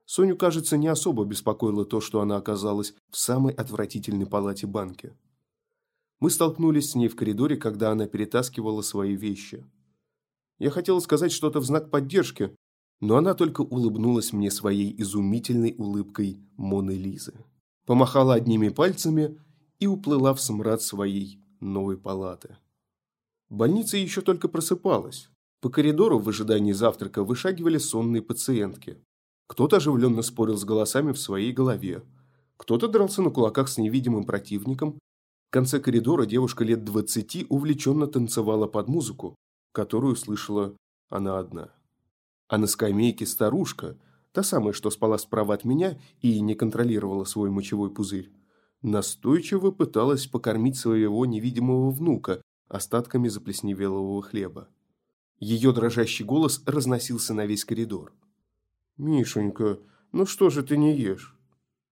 Соню, 0.06 0.38
кажется, 0.38 0.78
не 0.78 0.88
особо 0.88 1.24
беспокоило 1.24 1.86
то, 1.86 2.02
что 2.02 2.20
она 2.20 2.36
оказалась 2.36 2.94
в 3.10 3.18
самой 3.18 3.54
отвратительной 3.54 4.28
палате 4.28 4.68
банки. 4.68 5.16
Мы 6.20 6.30
столкнулись 6.30 6.92
с 6.92 6.96
ней 6.96 7.08
в 7.08 7.16
коридоре, 7.16 7.56
когда 7.56 7.92
она 7.92 8.08
перетаскивала 8.08 8.82
свои 8.82 9.16
вещи. 9.16 9.66
Я 10.60 10.70
хотела 10.70 11.00
сказать 11.00 11.32
что-то 11.32 11.60
в 11.60 11.66
знак 11.66 11.90
поддержки, 11.90 12.56
но 13.04 13.18
она 13.18 13.34
только 13.34 13.60
улыбнулась 13.60 14.32
мне 14.32 14.50
своей 14.50 14.96
изумительной 15.02 15.76
улыбкой 15.78 16.40
Моны 16.56 16.92
Лизы. 16.92 17.34
Помахала 17.86 18.36
одними 18.36 18.70
пальцами 18.70 19.38
и 19.80 19.88
уплыла 19.88 20.34
в 20.34 20.40
смрад 20.40 20.82
своей 20.82 21.38
новой 21.60 21.98
палаты. 21.98 22.56
Больница 23.50 23.98
еще 23.98 24.22
только 24.22 24.48
просыпалась. 24.48 25.30
По 25.60 25.70
коридору 25.70 26.18
в 26.18 26.30
ожидании 26.30 26.72
завтрака 26.72 27.26
вышагивали 27.26 27.78
сонные 27.78 28.22
пациентки. 28.22 28.98
Кто-то 29.48 29.78
оживленно 29.78 30.22
спорил 30.22 30.56
с 30.56 30.64
голосами 30.64 31.12
в 31.12 31.20
своей 31.20 31.52
голове. 31.52 32.04
Кто-то 32.56 32.88
дрался 32.88 33.22
на 33.22 33.32
кулаках 33.32 33.68
с 33.68 33.78
невидимым 33.78 34.24
противником. 34.24 34.98
В 35.50 35.52
конце 35.52 35.82
коридора 35.82 36.26
девушка 36.26 36.64
лет 36.64 36.86
двадцати 36.86 37.46
увлеченно 37.50 38.08
танцевала 38.08 38.68
под 38.68 38.88
музыку, 38.88 39.36
которую 39.74 40.16
слышала 40.16 40.78
она 41.10 41.38
одна. 41.38 41.74
А 42.54 42.60
на 42.60 42.68
скамейке 42.68 43.26
старушка, 43.26 43.98
та 44.32 44.44
самая, 44.44 44.74
что 44.74 44.92
спала 44.92 45.18
справа 45.18 45.56
от 45.56 45.66
меня 45.66 46.00
и 46.22 46.40
не 46.40 46.54
контролировала 46.54 47.24
свой 47.24 47.50
мочевой 47.50 47.90
пузырь, 47.90 48.32
настойчиво 48.84 49.72
пыталась 49.72 50.28
покормить 50.28 50.78
своего 50.78 51.26
невидимого 51.26 51.90
внука, 51.90 52.44
остатками 52.68 53.28
заплесневелого 53.28 54.22
хлеба. 54.22 54.70
Ее 55.40 55.72
дрожащий 55.72 56.24
голос 56.24 56.62
разносился 56.68 57.34
на 57.34 57.48
весь 57.48 57.66
коридор. 57.66 58.14
«Мишенька, 58.98 59.80
ну 60.12 60.28
что 60.28 60.52
же 60.52 60.62
ты 60.62 60.78
не 60.78 60.96
ешь? 60.96 61.36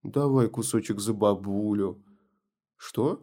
Давай 0.02 0.50
кусочек 0.50 1.00
за 1.00 1.14
бабулю». 1.14 2.04
«Что? 2.76 3.22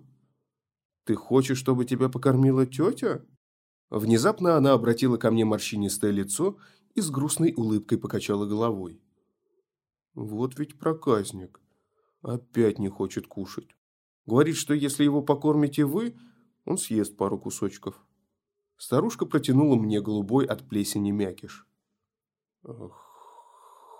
Ты 1.03 1.13
хочешь, 1.13 1.59
чтобы 1.59 1.85
тебя 1.85 2.09
покормила 2.09 2.65
тетя?» 2.65 3.21
Внезапно 3.91 4.57
она 4.57 4.73
обратила 4.73 5.17
ко 5.17 5.29
мне 5.29 5.45
морщинистое 5.45 6.09
лицо 6.09 6.57
и 6.97 7.01
с 7.01 7.11
грустной 7.11 7.53
улыбкой 7.55 7.99
покачала 7.99 8.47
головой. 8.47 8.99
«Вот 10.15 10.57
ведь 10.57 10.79
проказник. 10.79 11.61
Опять 12.23 12.79
не 12.79 12.89
хочет 12.89 13.27
кушать. 13.27 13.69
Говорит, 14.25 14.55
что 14.55 14.73
если 14.73 15.03
его 15.03 15.21
покормите 15.21 15.85
вы, 15.85 16.17
он 16.65 16.79
съест 16.79 17.15
пару 17.15 17.37
кусочков. 17.37 18.03
Старушка 18.77 19.27
протянула 19.27 19.75
мне 19.75 20.01
голубой 20.01 20.45
от 20.45 20.67
плесени 20.67 21.11
мякиш. 21.11 21.67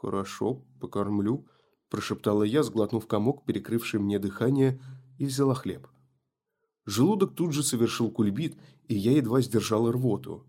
«Хорошо, 0.02 0.66
покормлю»,– 0.82 1.48
прошептала 1.90 2.44
я, 2.44 2.64
сглотнув 2.64 3.06
комок, 3.06 3.46
перекрывший 3.46 4.00
мне 4.00 4.18
дыхание, 4.18 4.82
и 5.20 5.26
взяла 5.26 5.54
хлеб. 5.54 5.88
Желудок 6.86 7.36
тут 7.36 7.54
же 7.54 7.62
совершил 7.62 8.10
кульбит, 8.10 8.60
и 8.88 8.96
я 8.96 9.12
едва 9.12 9.42
сдержала 9.42 9.92
рвоту. 9.92 10.48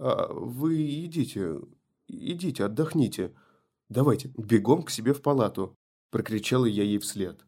«А 0.00 0.32
вы 0.32 1.04
идите, 1.04 1.60
идите, 2.06 2.64
отдохните. 2.64 3.34
Давайте, 3.88 4.32
бегом 4.36 4.84
к 4.84 4.90
себе 4.90 5.12
в 5.12 5.22
палату»,– 5.22 5.74
прокричала 6.10 6.66
я 6.66 6.84
ей 6.84 6.98
вслед. 6.98 7.44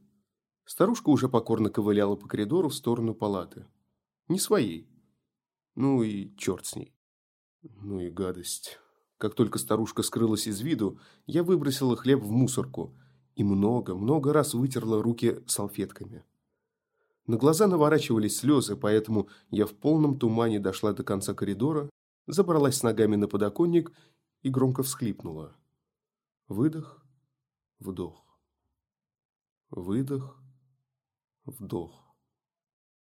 Старушка 0.65 1.11
уже 1.11 1.29
покорно 1.29 1.71
ковыляла 1.71 2.17
по 2.17 2.27
коридору 2.27 2.69
в 2.69 2.75
сторону 2.75 3.15
палаты. 3.15 3.67
Не 4.27 4.41
своей. 4.41 4.89
Ну 5.77 6.03
и 6.03 6.37
черт 6.37 6.67
с 6.67 6.75
ней. 6.75 6.93
Ну 7.63 8.01
и 8.01 8.11
гадость. 8.11 8.79
Как 9.19 9.35
только 9.35 9.59
старушка 9.59 10.03
скрылась 10.03 10.49
из 10.49 10.61
виду, 10.61 10.99
я 11.27 11.45
выбросила 11.45 11.97
хлеб 11.97 12.21
в 12.21 12.31
мусорку 12.31 12.97
и 13.37 13.45
много-много 13.45 14.33
раз 14.33 14.55
вытерла 14.55 15.03
руки 15.03 15.43
салфетками. 15.47 16.25
На 17.27 17.37
глаза 17.37 17.69
наворачивались 17.69 18.39
слезы, 18.39 18.75
поэтому 18.75 19.29
я 19.51 19.67
в 19.67 19.75
полном 19.75 20.19
тумане 20.19 20.59
дошла 20.59 20.93
до 20.93 21.05
конца 21.05 21.33
коридора, 21.33 21.89
забралась 22.27 22.77
с 22.77 22.83
ногами 22.83 23.17
на 23.17 23.29
подоконник 23.29 23.93
и 24.43 24.51
громко 24.51 24.83
всхлипнула. 24.83 25.57
Выдох, 26.49 27.05
вдох. 27.79 28.39
Выдох, 29.71 30.43
вдох. 31.45 32.15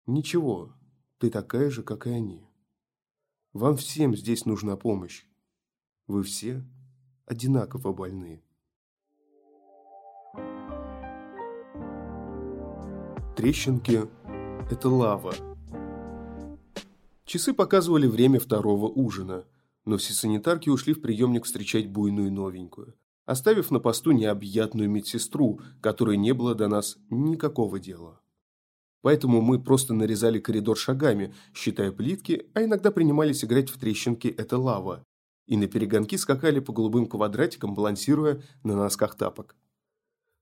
Ничего, 0.07 0.75
ты 1.19 1.31
такая 1.31 1.71
же, 1.71 1.83
как 1.83 2.07
и 2.07 2.11
они. 2.11 2.49
Вам 3.53 3.77
всем 3.77 4.17
здесь 4.17 4.45
нужна 4.45 4.77
помощь. 4.77 5.25
Вы 6.07 6.23
все 6.23 6.65
одинаково 7.27 7.93
больны. 7.93 8.43
Трещинки– 13.37 14.09
это 14.71 14.89
лава. 14.89 15.58
Часы 17.29 17.53
показывали 17.53 18.07
время 18.07 18.41
второго 18.41 18.87
ужина, 18.87 19.45
но 19.85 19.99
все 19.99 20.15
санитарки 20.15 20.71
ушли 20.71 20.95
в 20.95 21.03
приемник 21.03 21.45
встречать 21.45 21.87
буйную 21.87 22.33
новенькую, 22.33 22.95
оставив 23.27 23.71
на 23.71 23.81
посту 23.81 24.13
необъятную 24.13 24.89
медсестру, 24.89 25.61
которой 25.83 26.17
не 26.17 26.33
было 26.33 26.55
до 26.55 26.69
нас 26.69 26.97
никакого 27.11 27.79
дела. 27.79 28.23
Поэтому 29.03 29.43
мы 29.43 29.63
просто 29.63 29.93
нарезали 29.93 30.39
коридор 30.39 30.79
шагами, 30.79 31.35
считая 31.53 31.93
плитки, 31.93 32.47
а 32.55 32.65
иногда 32.65 32.91
принимались 32.91 33.45
играть 33.45 33.69
в 33.69 33.79
трещинки 33.79 34.29
«это 34.29 34.57
лава», 34.57 35.05
и 35.47 35.59
на 35.59 35.67
перегонки 35.67 36.17
скакали 36.17 36.61
по 36.61 36.73
голубым 36.73 37.07
квадратикам, 37.07 37.75
балансируя 37.75 38.43
на 38.65 38.75
носках 38.75 39.17
тапок. 39.17 39.55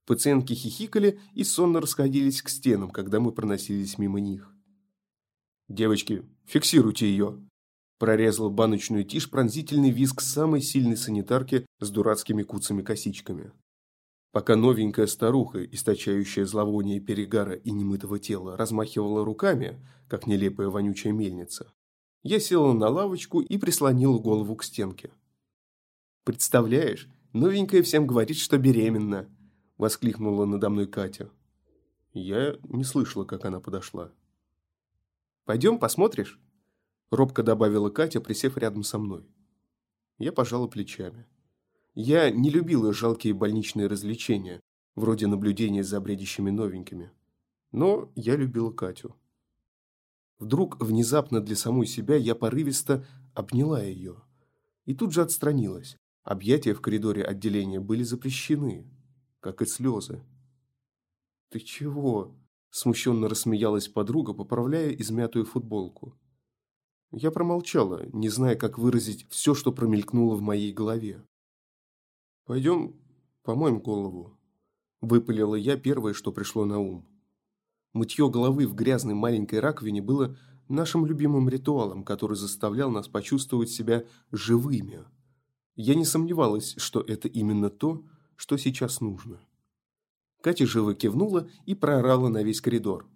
Пациентки 0.05 0.53
хихикали 0.53 1.19
и 1.33 1.43
сонно 1.43 1.81
расходились 1.81 2.41
к 2.41 2.47
стенам, 2.47 2.91
когда 2.91 3.19
мы 3.19 3.33
проносились 3.33 3.97
мимо 3.97 4.21
них. 4.21 4.56
«Девочки, 5.69 6.23
фиксируйте 6.45 7.07
ее!» 7.07 7.39
Прорезал 7.99 8.49
баночную 8.49 9.03
тишь 9.03 9.29
пронзительный 9.29 9.89
визг 9.89 10.21
самой 10.21 10.61
сильной 10.61 10.97
санитарки 10.97 11.65
с 11.79 11.89
дурацкими 11.89 12.43
куцами-косичками. 12.43 13.51
Пока 14.31 14.55
новенькая 14.55 15.07
старуха, 15.07 15.65
источающая 15.65 16.45
зловоние 16.45 16.99
перегара 16.99 17.55
и 17.55 17.71
немытого 17.71 18.19
тела, 18.19 18.55
размахивала 18.55 19.25
руками, 19.25 19.83
как 20.07 20.27
нелепая 20.27 20.67
вонючая 20.67 21.11
мельница, 21.11 21.73
я 22.23 22.39
села 22.39 22.73
на 22.73 22.87
лавочку 22.89 23.41
и 23.41 23.57
прислонила 23.57 24.19
голову 24.19 24.55
к 24.55 24.63
стенке. 24.63 25.11
«Представляешь, 26.23 27.09
новенькая 27.33 27.81
всем 27.81 28.05
говорит, 28.05 28.37
что 28.37 28.57
беременна!»– 28.57 29.27
воскликнула 29.77 30.45
надо 30.45 30.69
мной 30.69 30.87
Катя. 30.87 31.29
Я 32.13 32.57
не 32.63 32.83
слышала, 32.83 33.25
как 33.25 33.45
она 33.45 33.59
подошла. 33.59 34.11
«Пойдем, 35.47 35.79
посмотришь?»– 35.79 36.41
робко 37.09 37.41
добавила 37.41 37.89
Катя, 37.89 38.19
присев 38.19 38.57
рядом 38.57 38.83
со 38.83 38.99
мной. 38.99 39.25
Я 40.17 40.33
пожала 40.33 40.67
плечами. 40.67 41.25
Я 41.95 42.29
не 42.29 42.49
любила 42.49 42.91
жалкие 42.91 43.33
больничные 43.33 43.87
развлечения, 43.87 44.59
вроде 44.95 45.25
наблюдения 45.25 45.85
за 45.85 46.01
бредящими 46.01 46.49
новенькими. 46.49 47.11
Но 47.71 48.11
я 48.13 48.35
любила 48.35 48.71
Катю. 48.71 49.15
Вдруг, 50.37 50.83
внезапно 50.83 51.39
для 51.39 51.55
самой 51.55 51.87
себя, 51.87 52.17
я 52.17 52.35
порывисто 52.35 53.05
обняла 53.33 53.81
ее. 53.81 54.17
И 54.83 54.93
тут 54.93 55.13
же 55.13 55.21
отстранилась. 55.21 55.95
Объятия 56.23 56.73
в 56.73 56.81
коридоре 56.81 57.23
отделения 57.23 57.79
были 57.79 58.03
запрещены, 58.03 58.85
как 59.39 59.61
и 59.61 59.65
слезы. 59.65 60.21
«Ты 61.47 61.61
чего?»– 61.61 62.35
смущенно 62.77 63.27
рассмеялась 63.27 63.87
подруга, 63.87 64.33
поправляя 64.33 64.91
измятую 64.91 65.45
футболку. 65.45 66.15
Я 67.11 67.31
промолчала, 67.31 68.05
не 68.13 68.29
зная, 68.29 68.55
как 68.55 68.77
выразить 68.77 69.27
все, 69.29 69.53
что 69.55 69.71
промелькнуло 69.71 70.35
в 70.35 70.41
моей 70.41 70.73
голове. 70.73 71.25
«Пойдем 72.45 72.95
помоем 73.43 73.79
голову»,– 73.79 74.37
выпалила 75.01 75.55
я 75.55 75.77
первое, 75.77 76.13
что 76.13 76.31
пришло 76.31 76.65
на 76.65 76.79
ум. 76.79 77.05
Мытье 77.93 78.29
головы 78.29 78.67
в 78.67 78.75
грязной 78.75 79.15
маленькой 79.15 79.59
раковине 79.59 80.01
было 80.01 80.37
нашим 80.67 81.05
любимым 81.05 81.49
ритуалом, 81.49 82.03
который 82.03 82.37
заставлял 82.37 82.91
нас 82.91 83.07
почувствовать 83.07 83.69
себя 83.69 84.05
живыми. 84.31 85.05
Я 85.75 85.95
не 85.95 86.05
сомневалась, 86.05 86.75
что 86.77 87.01
это 87.01 87.27
именно 87.27 87.69
то, 87.69 88.03
что 88.35 88.57
сейчас 88.57 89.01
нужно. 89.01 89.39
Катя 90.41 90.65
живо 90.65 90.93
кивнула 90.93 91.49
и 91.65 91.75
проорала 91.75 92.29
на 92.29 92.43
весь 92.43 92.61
коридор. 92.61 93.07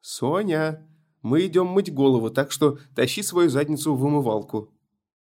«Соня, 0.00 0.88
мы 1.22 1.46
идем 1.46 1.66
мыть 1.66 1.92
голову, 1.92 2.30
так 2.30 2.52
что 2.52 2.78
тащи 2.94 3.22
свою 3.22 3.48
задницу 3.48 3.94
в 3.94 4.04
умывалку». 4.04 4.72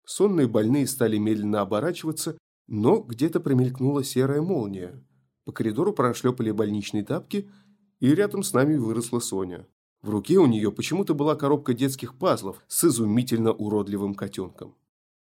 Сонные 0.04 0.46
больные 0.46 0.86
стали 0.86 1.16
медленно 1.18 1.62
оборачиваться, 1.62 2.38
но 2.68 3.00
где-то 3.00 3.40
промелькнула 3.40 4.04
серая 4.04 4.40
молния. 4.40 5.04
По 5.44 5.52
коридору 5.52 5.92
прошлепали 5.92 6.50
больничные 6.50 7.04
тапки– 7.04 7.50
и 8.00 8.14
рядом 8.14 8.42
с 8.42 8.52
нами 8.52 8.76
выросла 8.76 9.20
Соня. 9.20 9.66
В 10.02 10.10
руке 10.10 10.38
у 10.38 10.46
нее 10.46 10.70
почему-то 10.70 11.14
была 11.14 11.34
коробка 11.34 11.74
детских 11.74 12.18
пазлов 12.18 12.62
с 12.68 12.84
изумительно 12.84 13.52
уродливым 13.52 14.14
котенком. 14.14 14.76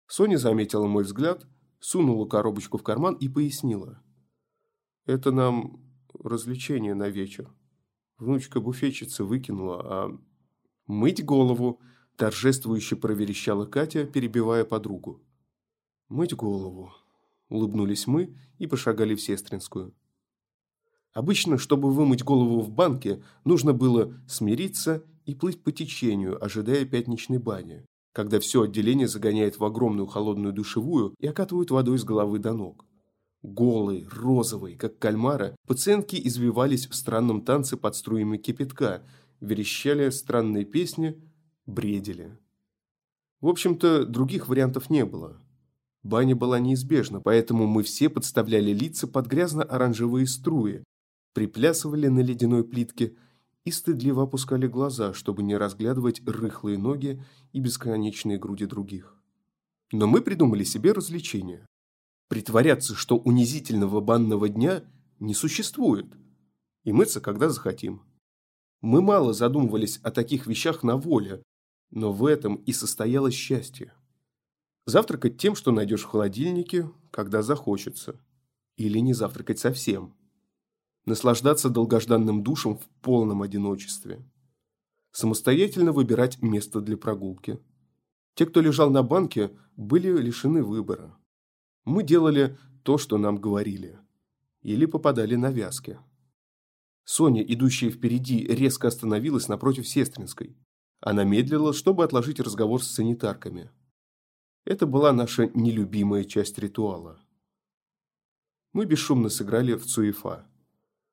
Соня 0.07 0.37
заметила 0.37 0.87
мой 0.87 1.03
взгляд, 1.03 1.45
сунула 1.79 2.27
коробочку 2.27 2.77
в 2.77 2.83
карман 2.83 3.15
и 3.15 3.27
пояснила. 3.27 4.01
«Это 5.05 5.31
нам 5.31 5.79
развлечение 6.13 6.93
на 6.93 7.09
вечер. 7.09 7.49
Внучка 8.17 8.59
буфетчицы 8.59 9.23
выкинула, 9.23 9.81
а 9.83 10.19
мыть 10.87 11.23
голову!» 11.23 11.79
торжествующе 12.21 12.95
проверещала 12.97 13.65
Катя, 13.65 14.05
перебивая 14.05 14.63
подругу. 14.63 15.23
«Мыть 16.07 16.35
голову!»– 16.35 16.91
улыбнулись 17.49 18.05
мы 18.05 18.37
и 18.59 18.67
пошагали 18.67 19.15
в 19.15 19.21
Сестринскую. 19.21 19.95
Обычно, 21.13 21.57
чтобы 21.57 21.91
вымыть 21.91 22.23
голову 22.23 22.61
в 22.61 22.69
банке, 22.69 23.23
нужно 23.43 23.73
было 23.73 24.13
смириться 24.27 25.03
и 25.25 25.33
плыть 25.33 25.63
по 25.63 25.71
течению, 25.71 26.43
ожидая 26.43 26.85
пятничной 26.85 27.39
бани, 27.39 27.85
когда 28.13 28.39
все 28.39 28.61
отделение 28.61 29.07
загоняет 29.07 29.57
в 29.57 29.65
огромную 29.65 30.05
холодную 30.05 30.53
душевую 30.53 31.15
и 31.17 31.25
окатывают 31.25 31.71
водой 31.71 31.97
с 31.97 32.03
головы 32.03 32.37
до 32.37 32.53
ног. 32.53 32.85
Голые, 33.43 34.07
розовые, 34.07 34.77
как 34.77 34.99
кальмара, 34.99 35.55
пациентки 35.65 36.19
извивались 36.27 36.87
в 36.87 36.93
странном 36.93 37.41
танце 37.41 37.75
под 37.75 37.95
струями 37.95 38.37
кипятка, 38.37 39.03
верещали 39.39 40.09
странные 40.11 40.63
песни, 40.63 41.19
бредили. 41.65 42.37
В 43.39 43.47
общем-то, 43.47 44.05
других 44.05 44.47
вариантов 44.47 44.91
не 44.91 45.05
было. 45.05 45.41
Баня 46.03 46.35
была 46.35 46.59
неизбежна, 46.59 47.19
поэтому 47.19 47.65
мы 47.65 47.81
все 47.81 48.09
подставляли 48.09 48.71
лица 48.71 49.07
под 49.07 49.25
грязно-оранжевые 49.25 50.27
струи, 50.27 50.83
приплясывали 51.33 52.07
на 52.07 52.19
ледяной 52.19 52.63
плитке 52.63 53.15
и 53.65 53.71
стыдливо 53.71 54.23
опускали 54.23 54.67
глаза, 54.67 55.13
чтобы 55.13 55.41
не 55.41 55.57
разглядывать 55.57 56.21
рыхлые 56.27 56.77
ноги 56.77 57.23
и 57.53 57.59
бесконечные 57.59 58.37
груди 58.37 58.65
других. 58.65 59.15
Но 59.91 60.05
мы 60.05 60.21
придумали 60.21 60.63
себе 60.63 60.91
развлечение. 60.91 61.65
Притворяться, 62.31 62.95
что 62.95 63.17
унизительного 63.17 63.99
банного 63.99 64.47
дня 64.47 64.85
не 65.19 65.33
существует, 65.33 66.05
и 66.85 66.93
мыться, 66.93 67.19
когда 67.19 67.49
захотим. 67.49 68.03
Мы 68.79 69.01
мало 69.01 69.33
задумывались 69.33 69.97
о 69.97 70.11
таких 70.11 70.47
вещах 70.47 70.81
на 70.81 70.95
воле, 70.95 71.43
но 71.89 72.13
в 72.13 72.25
этом 72.25 72.55
и 72.55 72.71
состоялось 72.71 73.33
счастье. 73.33 73.93
Завтракать 74.85 75.39
тем, 75.39 75.55
что 75.55 75.73
найдешь 75.73 76.03
в 76.03 76.05
холодильнике, 76.05 76.89
когда 77.11 77.41
захочется. 77.41 78.17
Или 78.77 78.99
не 78.99 79.11
завтракать 79.11 79.59
совсем 79.59 80.15
наслаждаться 81.03 81.69
долгожданным 81.69 82.43
душем 82.43 82.77
в 82.77 82.87
полном 83.01 83.41
одиночестве. 83.41 84.25
Самостоятельно 85.11 85.91
выбирать 85.91 86.41
место 86.41 86.79
для 86.79 86.95
прогулки. 86.95 87.59
Те, 88.35 88.45
кто 88.45 88.61
лежал 88.61 88.89
на 88.89 89.03
банке, 89.03 89.51
были 89.75 90.17
лишены 90.17 90.63
выбора. 90.63 91.17
Мы 91.85 92.03
делали 92.03 92.57
то, 92.83 92.97
что 92.97 93.17
нам 93.17 93.37
говорили. 93.37 93.99
Или 94.61 94.85
попадали 94.85 95.35
на 95.35 95.51
вязки. 95.51 95.99
Соня, 97.03 97.41
идущая 97.41 97.89
впереди, 97.89 98.45
резко 98.45 98.87
остановилась 98.87 99.47
напротив 99.47 99.87
Сестринской. 99.87 100.55
Она 100.99 101.23
медлила, 101.23 101.73
чтобы 101.73 102.03
отложить 102.03 102.39
разговор 102.39 102.83
с 102.83 102.87
санитарками. 102.87 103.71
Это 104.63 104.85
была 104.85 105.11
наша 105.11 105.47
нелюбимая 105.47 106.23
часть 106.23 106.59
ритуала. 106.59 107.19
Мы 108.73 108.85
бесшумно 108.85 109.29
сыграли 109.29 109.73
в 109.73 109.85
цуефа. 109.85 110.47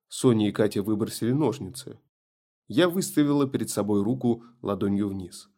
Соня 0.09 0.49
и 0.49 0.53
Катя 0.53 0.83
выбросили 0.83 1.33
ножницы. 1.33 1.99
Я 2.67 2.91
выставила 2.91 3.49
перед 3.49 3.71
собой 3.71 4.03
руку 4.03 4.45
ладонью 4.61 5.09
вниз. 5.09 5.49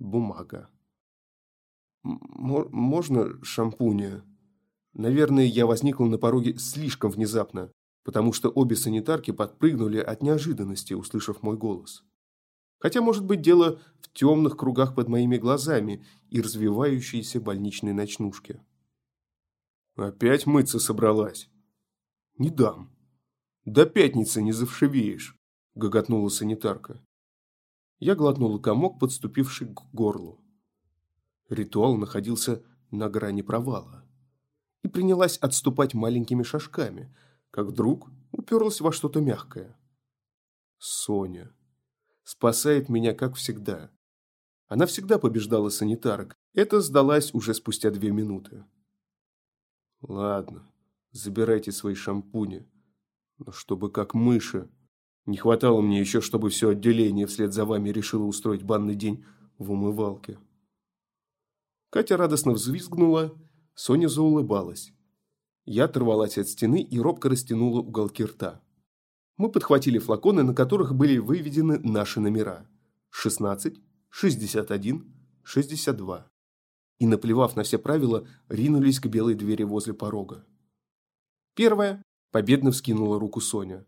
Бумага. 0.00 0.68
«Можно 2.06 3.42
шампуня?» 3.42 4.22
Наверное, 4.92 5.44
я 5.44 5.66
возникла 5.66 6.06
на 6.06 6.18
пороге 6.18 6.56
слишком 6.56 7.10
внезапно, 7.10 7.72
потому 8.04 8.32
что 8.32 8.48
обе 8.48 8.76
санитарки 8.76 9.32
подпрыгнули 9.32 9.98
от 9.98 10.22
неожиданности, 10.22 10.94
услышав 10.94 11.42
мой 11.42 11.56
голос. 11.56 12.04
Хотя, 12.78 13.02
может 13.02 13.24
быть, 13.24 13.42
дело 13.42 13.80
в 14.00 14.12
темных 14.12 14.56
кругах 14.56 14.94
под 14.94 15.08
моими 15.08 15.36
глазами 15.36 16.04
и 16.30 16.40
развивающейся 16.40 17.40
больничной 17.40 17.92
ночнушке. 17.92 18.64
«Опять 19.96 20.46
мыться 20.46 20.78
собралась?» 20.78 21.50
«Не 22.38 22.50
дам». 22.50 22.94
«До 23.64 23.84
пятницы 23.84 24.42
не 24.42 24.52
завшивеешь»,– 24.52 25.36
гоготнула 25.74 26.28
санитарка. 26.28 27.04
Я 27.98 28.14
глотнула 28.14 28.58
комок, 28.58 29.00
подступивший 29.00 29.66
к 29.74 29.82
горлу. 29.92 30.45
Ритуал 31.48 31.96
находился 31.96 32.62
на 32.90 33.08
грани 33.08 33.42
провала. 33.42 34.04
И 34.82 34.88
принялась 34.88 35.38
отступать 35.38 35.94
маленькими 35.94 36.42
шажками, 36.42 37.14
как 37.50 37.66
вдруг 37.66 38.08
уперлась 38.32 38.80
во 38.80 38.92
что-то 38.92 39.20
мягкое. 39.20 39.78
Соня. 40.78 41.52
Спасает 42.22 42.88
меня, 42.88 43.14
как 43.14 43.34
всегда. 43.34 43.90
Она 44.68 44.86
всегда 44.86 45.18
побеждала 45.18 45.68
санитарок. 45.68 46.36
Это 46.54 46.80
сдалась 46.80 47.32
уже 47.32 47.54
спустя 47.54 47.90
две 47.90 48.10
минуты. 48.10 48.64
Ладно, 50.00 50.70
забирайте 51.12 51.72
свои 51.72 51.94
шампуни. 51.94 52.68
Но 53.38 53.52
чтобы 53.52 53.90
как 53.90 54.14
мыши. 54.14 54.68
Не 55.24 55.36
хватало 55.36 55.80
мне 55.80 56.00
еще, 56.00 56.20
чтобы 56.20 56.50
все 56.50 56.70
отделение 56.70 57.26
вслед 57.26 57.52
за 57.52 57.64
вами 57.64 57.90
решило 57.90 58.24
устроить 58.24 58.62
банный 58.62 58.94
день 58.94 59.24
в 59.58 59.72
умывалке. 59.72 60.38
Катя 61.90 62.16
радостно 62.16 62.52
взвизгнула, 62.52 63.36
Соня 63.74 64.08
заулыбалась. 64.08 64.92
Я 65.64 65.84
оторвалась 65.84 66.38
от 66.38 66.48
стены 66.48 66.82
и 66.82 66.98
робко 66.98 67.28
растянула 67.28 67.80
уголки 67.80 68.24
рта. 68.24 68.62
Мы 69.36 69.50
подхватили 69.50 69.98
флаконы, 69.98 70.42
на 70.42 70.54
которых 70.54 70.94
были 70.94 71.18
выведены 71.18 71.78
наши 71.80 72.20
номера. 72.20 72.66
16, 73.10 73.76
61, 74.08 75.14
62. 75.42 76.30
И, 76.98 77.06
наплевав 77.06 77.56
на 77.56 77.62
все 77.62 77.78
правила, 77.78 78.26
ринулись 78.48 79.00
к 79.00 79.06
белой 79.06 79.34
двери 79.34 79.62
возле 79.62 79.92
порога. 79.92 80.46
Первая. 81.54 82.02
Победно 82.30 82.70
вскинула 82.70 83.18
руку 83.18 83.40
Соня. 83.40 83.86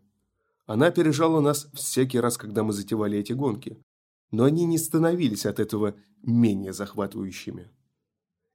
Она 0.65 0.87
опережала 0.87 1.39
нас 1.41 1.67
всякий 1.73 2.19
раз, 2.19 2.37
когда 2.37 2.63
мы 2.63 2.73
затевали 2.73 3.17
эти 3.17 3.33
гонки. 3.33 3.81
Но 4.31 4.43
они 4.43 4.65
не 4.65 4.77
становились 4.77 5.45
от 5.45 5.59
этого 5.59 5.95
менее 6.21 6.73
захватывающими. 6.73 7.71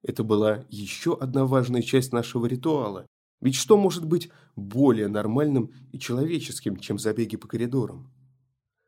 Это 0.04 0.22
была 0.22 0.66
еще 0.68 1.16
одна 1.16 1.46
важная 1.46 1.80
часть 1.80 2.12
нашего 2.12 2.44
ритуала. 2.44 3.06
Ведь 3.40 3.54
что 3.54 3.78
может 3.78 4.04
быть 4.04 4.30
более 4.54 5.08
нормальным 5.08 5.72
и 5.92 5.98
человеческим, 5.98 6.76
чем 6.76 6.98
забеги 6.98 7.36
по 7.36 7.48
коридорам? 7.48 8.12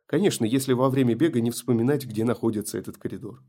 Конечно, 0.07 0.44
если 0.44 0.74
во 0.74 0.90
время 0.90 1.14
бега 1.14 1.40
не 1.40 1.50
вспоминать, 1.50 2.07
где 2.07 2.24
находится 2.24 2.76
этот 2.76 2.98
коридор. 2.98 3.42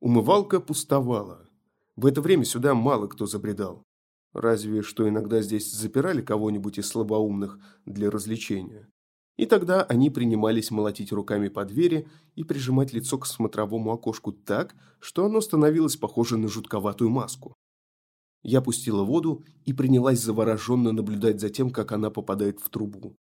Умывалка 0.00 0.58
пустовала. 0.58 1.48
В 1.96 2.06
это 2.06 2.22
время 2.22 2.46
сюда 2.46 2.74
мало 2.74 3.08
кто 3.08 3.26
забредал. 3.26 3.84
Разве 4.32 4.82
что 4.82 5.06
иногда 5.06 5.42
здесь 5.42 5.70
запирали 5.70 6.22
кого-нибудь 6.22 6.78
из 6.78 6.88
слабоумных 6.88 7.58
для 7.84 8.10
развлечения. 8.10 8.88
И 9.36 9.46
тогда 9.46 9.82
они 9.82 10.10
принимались 10.10 10.70
молотить 10.70 11.12
руками 11.12 11.48
по 11.48 11.64
двери 11.64 12.06
и 12.36 12.44
прижимать 12.44 12.92
лицо 12.92 13.18
к 13.18 13.26
смотровому 13.26 13.92
окошку 13.92 14.32
так, 14.32 14.76
что 15.00 15.26
оно 15.26 15.40
становилось 15.40 15.96
похоже 15.96 16.36
на 16.36 16.48
жутковатую 16.48 17.10
маску. 17.10 17.54
Я 18.44 18.60
пустила 18.60 19.02
воду 19.02 19.42
и 19.64 19.72
принялась 19.72 20.20
завороженно 20.20 20.92
наблюдать 20.92 21.40
за 21.40 21.48
тем, 21.48 21.70
как 21.70 21.92
она 21.92 22.10
попадает 22.10 22.60
в 22.60 22.68
трубу. 22.68 23.16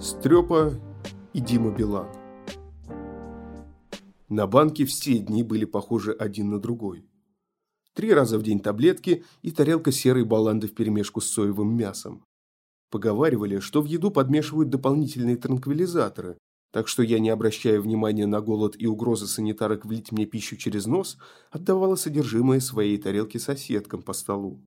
Стрепа 0.00 0.74
и 1.32 1.40
Дима 1.40 1.70
Билан 1.70 2.08
На 4.28 4.46
банке 4.46 4.84
все 4.84 5.18
дни 5.18 5.42
были 5.42 5.64
похожи 5.64 6.12
один 6.12 6.50
на 6.50 6.60
другой. 6.60 7.06
Три 7.94 8.12
раза 8.12 8.38
в 8.38 8.42
день 8.42 8.60
таблетки 8.60 9.24
и 9.42 9.50
тарелка 9.50 9.92
серой 9.92 10.24
баланды 10.24 10.66
вперемешку 10.66 11.20
с 11.20 11.30
соевым 11.30 11.76
мясом. 11.76 12.27
Поговаривали, 12.90 13.58
что 13.58 13.82
в 13.82 13.84
еду 13.84 14.10
подмешивают 14.10 14.70
дополнительные 14.70 15.36
транквилизаторы, 15.36 16.38
так 16.70 16.88
что 16.88 17.02
я, 17.02 17.18
не 17.18 17.30
обращая 17.30 17.80
внимания 17.80 18.26
на 18.26 18.40
голод 18.40 18.76
и 18.78 18.86
угрозы 18.86 19.26
санитарок 19.26 19.84
влить 19.84 20.12
мне 20.12 20.26
пищу 20.26 20.56
через 20.56 20.86
нос, 20.86 21.18
отдавала 21.50 21.96
содержимое 21.96 22.60
своей 22.60 22.98
тарелки 22.98 23.38
соседкам 23.38 24.02
по 24.02 24.12
столу. 24.12 24.62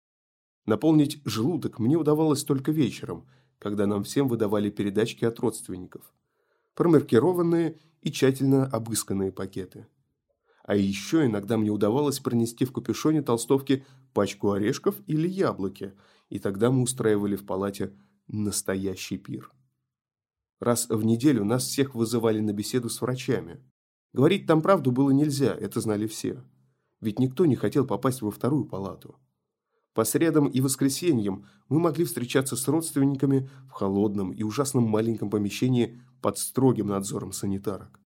Наполнить 0.66 1.22
желудок 1.26 1.80
мне 1.80 1.98
удавалось 1.98 2.44
только 2.44 2.72
вечером, 2.72 3.28
когда 3.60 3.88
нам 3.88 4.04
всем 4.04 4.28
выдавали 4.28 4.70
передачки 4.70 5.26
от 5.26 5.40
родственников. 5.40 6.14
Промаркированные 6.76 7.80
и 8.02 8.12
тщательно 8.12 8.66
обысканные 8.66 9.32
пакеты. 9.32 9.88
А 10.64 10.76
еще 10.76 11.26
иногда 11.26 11.58
мне 11.58 11.72
удавалось 11.72 12.20
пронести 12.20 12.66
в 12.66 12.72
капюшоне 12.72 13.22
толстовки 13.22 13.84
пачку 14.14 14.52
орешков 14.52 14.96
или 15.08 15.28
яблоки, 15.28 15.94
и 16.30 16.40
тогда 16.40 16.72
мы 16.72 16.84
устраивали 16.84 17.36
в 17.36 17.46
палате 17.46 17.92
настоящий 18.32 19.18
пир. 19.18 19.52
Раз 20.60 20.88
в 20.90 21.04
неделю 21.04 21.44
нас 21.44 21.66
всех 21.66 21.96
вызывали 21.96 22.40
на 22.40 22.54
беседу 22.54 22.90
с 22.90 23.02
врачами. 23.02 23.60
Говорить 24.14 24.46
там 24.46 24.62
правду 24.62 24.92
было 24.92 25.12
нельзя, 25.12 25.54
это 25.54 25.82
знали 25.82 26.08
все. 26.08 26.44
Ведь 27.00 27.20
никто 27.20 27.46
не 27.46 27.56
хотел 27.56 27.86
попасть 27.86 28.22
во 28.22 28.32
вторую 28.32 28.66
палату. 28.66 29.16
По 29.94 30.06
средам 30.06 30.48
и 30.48 30.62
воскресеньям 30.62 31.46
мы 31.68 31.80
могли 31.80 32.06
встречаться 32.06 32.56
с 32.56 32.68
родственниками 32.68 33.50
в 33.68 33.72
холодном 33.72 34.32
и 34.32 34.44
ужасном 34.44 34.84
маленьком 34.84 35.30
помещении 35.30 36.02
под 36.22 36.38
строгим 36.38 36.88
надзором 36.88 37.34
санитарок. 37.34 38.00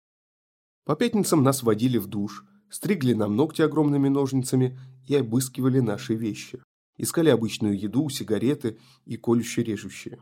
По 0.86 0.96
пятницам 0.96 1.44
нас 1.44 1.62
водили 1.62 1.98
в 1.98 2.08
душ, 2.08 2.46
стригли 2.70 3.14
нам 3.14 3.36
ногти 3.36 3.62
огромными 3.62 4.08
ножницами 4.08 4.80
и 5.08 5.16
обыскивали 5.16 5.80
наши 5.80 6.16
вещи. 6.16 6.62
Искали 6.98 7.30
обычную 7.30 7.78
еду, 7.78 8.10
сигареты 8.10 8.80
и 9.06 9.18
колюще-режущие. 9.18 10.22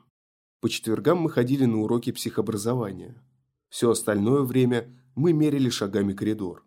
По 0.59 0.69
четвергам 0.69 1.19
мы 1.19 1.29
ходили 1.29 1.65
на 1.65 1.81
уроки 1.81 2.11
психообразования. 2.11 3.21
Все 3.69 3.91
остальное 3.91 4.41
время 4.41 4.97
мы 5.15 5.33
мерили 5.33 5.69
шагами 5.69 6.13
коридор. 6.13 6.65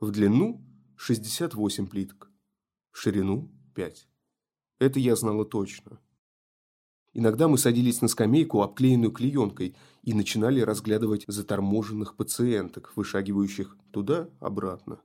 В 0.00 0.10
длину 0.10 0.64
68 0.96 1.86
плиток, 1.86 2.30
в 2.90 2.98
ширину 2.98 3.52
5. 3.74 4.08
Это 4.78 4.98
я 4.98 5.14
знала 5.14 5.44
точно. 5.44 6.00
Иногда 7.12 7.48
мы 7.48 7.58
садились 7.58 8.00
на 8.02 8.08
скамейку, 8.08 8.62
обклеенную 8.62 9.12
клеенкой, 9.12 9.76
и 10.02 10.14
начинали 10.14 10.60
разглядывать 10.60 11.24
заторможенных 11.26 12.16
пациенток, 12.16 12.92
вышагивающих 12.96 13.76
туда-обратно. 13.90 15.00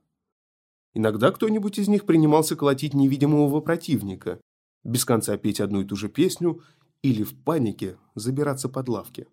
Иногда 0.96 1.30
кто-нибудь 1.30 1.78
из 1.78 1.88
них 1.88 2.06
принимался 2.06 2.56
колотить 2.56 2.94
невидимого 2.94 3.60
противника, 3.60 4.40
без 4.82 5.04
конца 5.04 5.36
петь 5.36 5.60
одну 5.60 5.82
и 5.82 5.84
ту 5.84 5.94
же 5.94 6.08
песню 6.08 6.62
или 7.02 7.22
в 7.22 7.34
панике 7.34 7.98
забираться 8.14 8.70
под 8.70 8.88
лавки. 8.88 9.28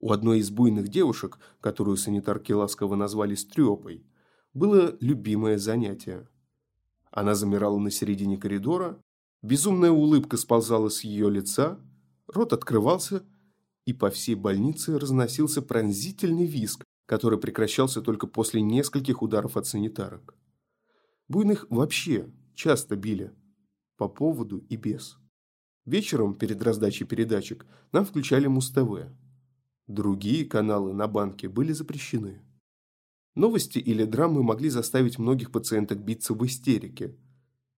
У 0.00 0.12
одной 0.12 0.38
из 0.38 0.48
буйных 0.48 0.88
девушек, 0.88 1.38
которую 1.60 1.98
санитарки 1.98 2.52
ласково 2.52 2.94
назвали 2.94 3.34
«стрёпой», 3.34 4.02
было 4.54 4.96
любимое 5.00 5.58
занятие. 5.58 6.26
Она 7.10 7.34
замирала 7.34 7.76
на 7.76 7.90
середине 7.90 8.38
коридора, 8.38 8.98
безумная 9.42 9.90
улыбка 9.90 10.38
сползала 10.38 10.88
с 10.88 11.04
ее 11.04 11.28
лица, 11.28 11.78
рот 12.26 12.54
открывался, 12.54 13.22
и 13.84 13.92
по 13.92 14.08
всей 14.08 14.36
больнице 14.36 14.98
разносился 14.98 15.60
пронзительный 15.60 16.46
визг, 16.46 16.82
который 17.04 17.38
прекращался 17.38 18.00
только 18.00 18.26
после 18.26 18.62
нескольких 18.62 19.20
ударов 19.20 19.58
от 19.58 19.66
санитарок. 19.66 20.34
Буйных 21.32 21.66
вообще 21.70 22.30
часто 22.54 22.94
били. 22.94 23.32
По 23.96 24.06
поводу 24.06 24.58
и 24.68 24.76
без. 24.76 25.16
Вечером, 25.86 26.34
перед 26.34 26.62
раздачей 26.62 27.06
передачек, 27.06 27.64
нам 27.90 28.04
включали 28.04 28.48
Муз-ТВ. 28.48 29.08
Другие 29.86 30.44
каналы 30.44 30.92
на 30.92 31.08
банке 31.08 31.48
были 31.48 31.72
запрещены. 31.72 32.42
Новости 33.34 33.78
или 33.78 34.04
драмы 34.04 34.42
могли 34.42 34.68
заставить 34.68 35.18
многих 35.18 35.50
пациенток 35.50 36.04
биться 36.04 36.34
в 36.34 36.44
истерике. 36.44 37.16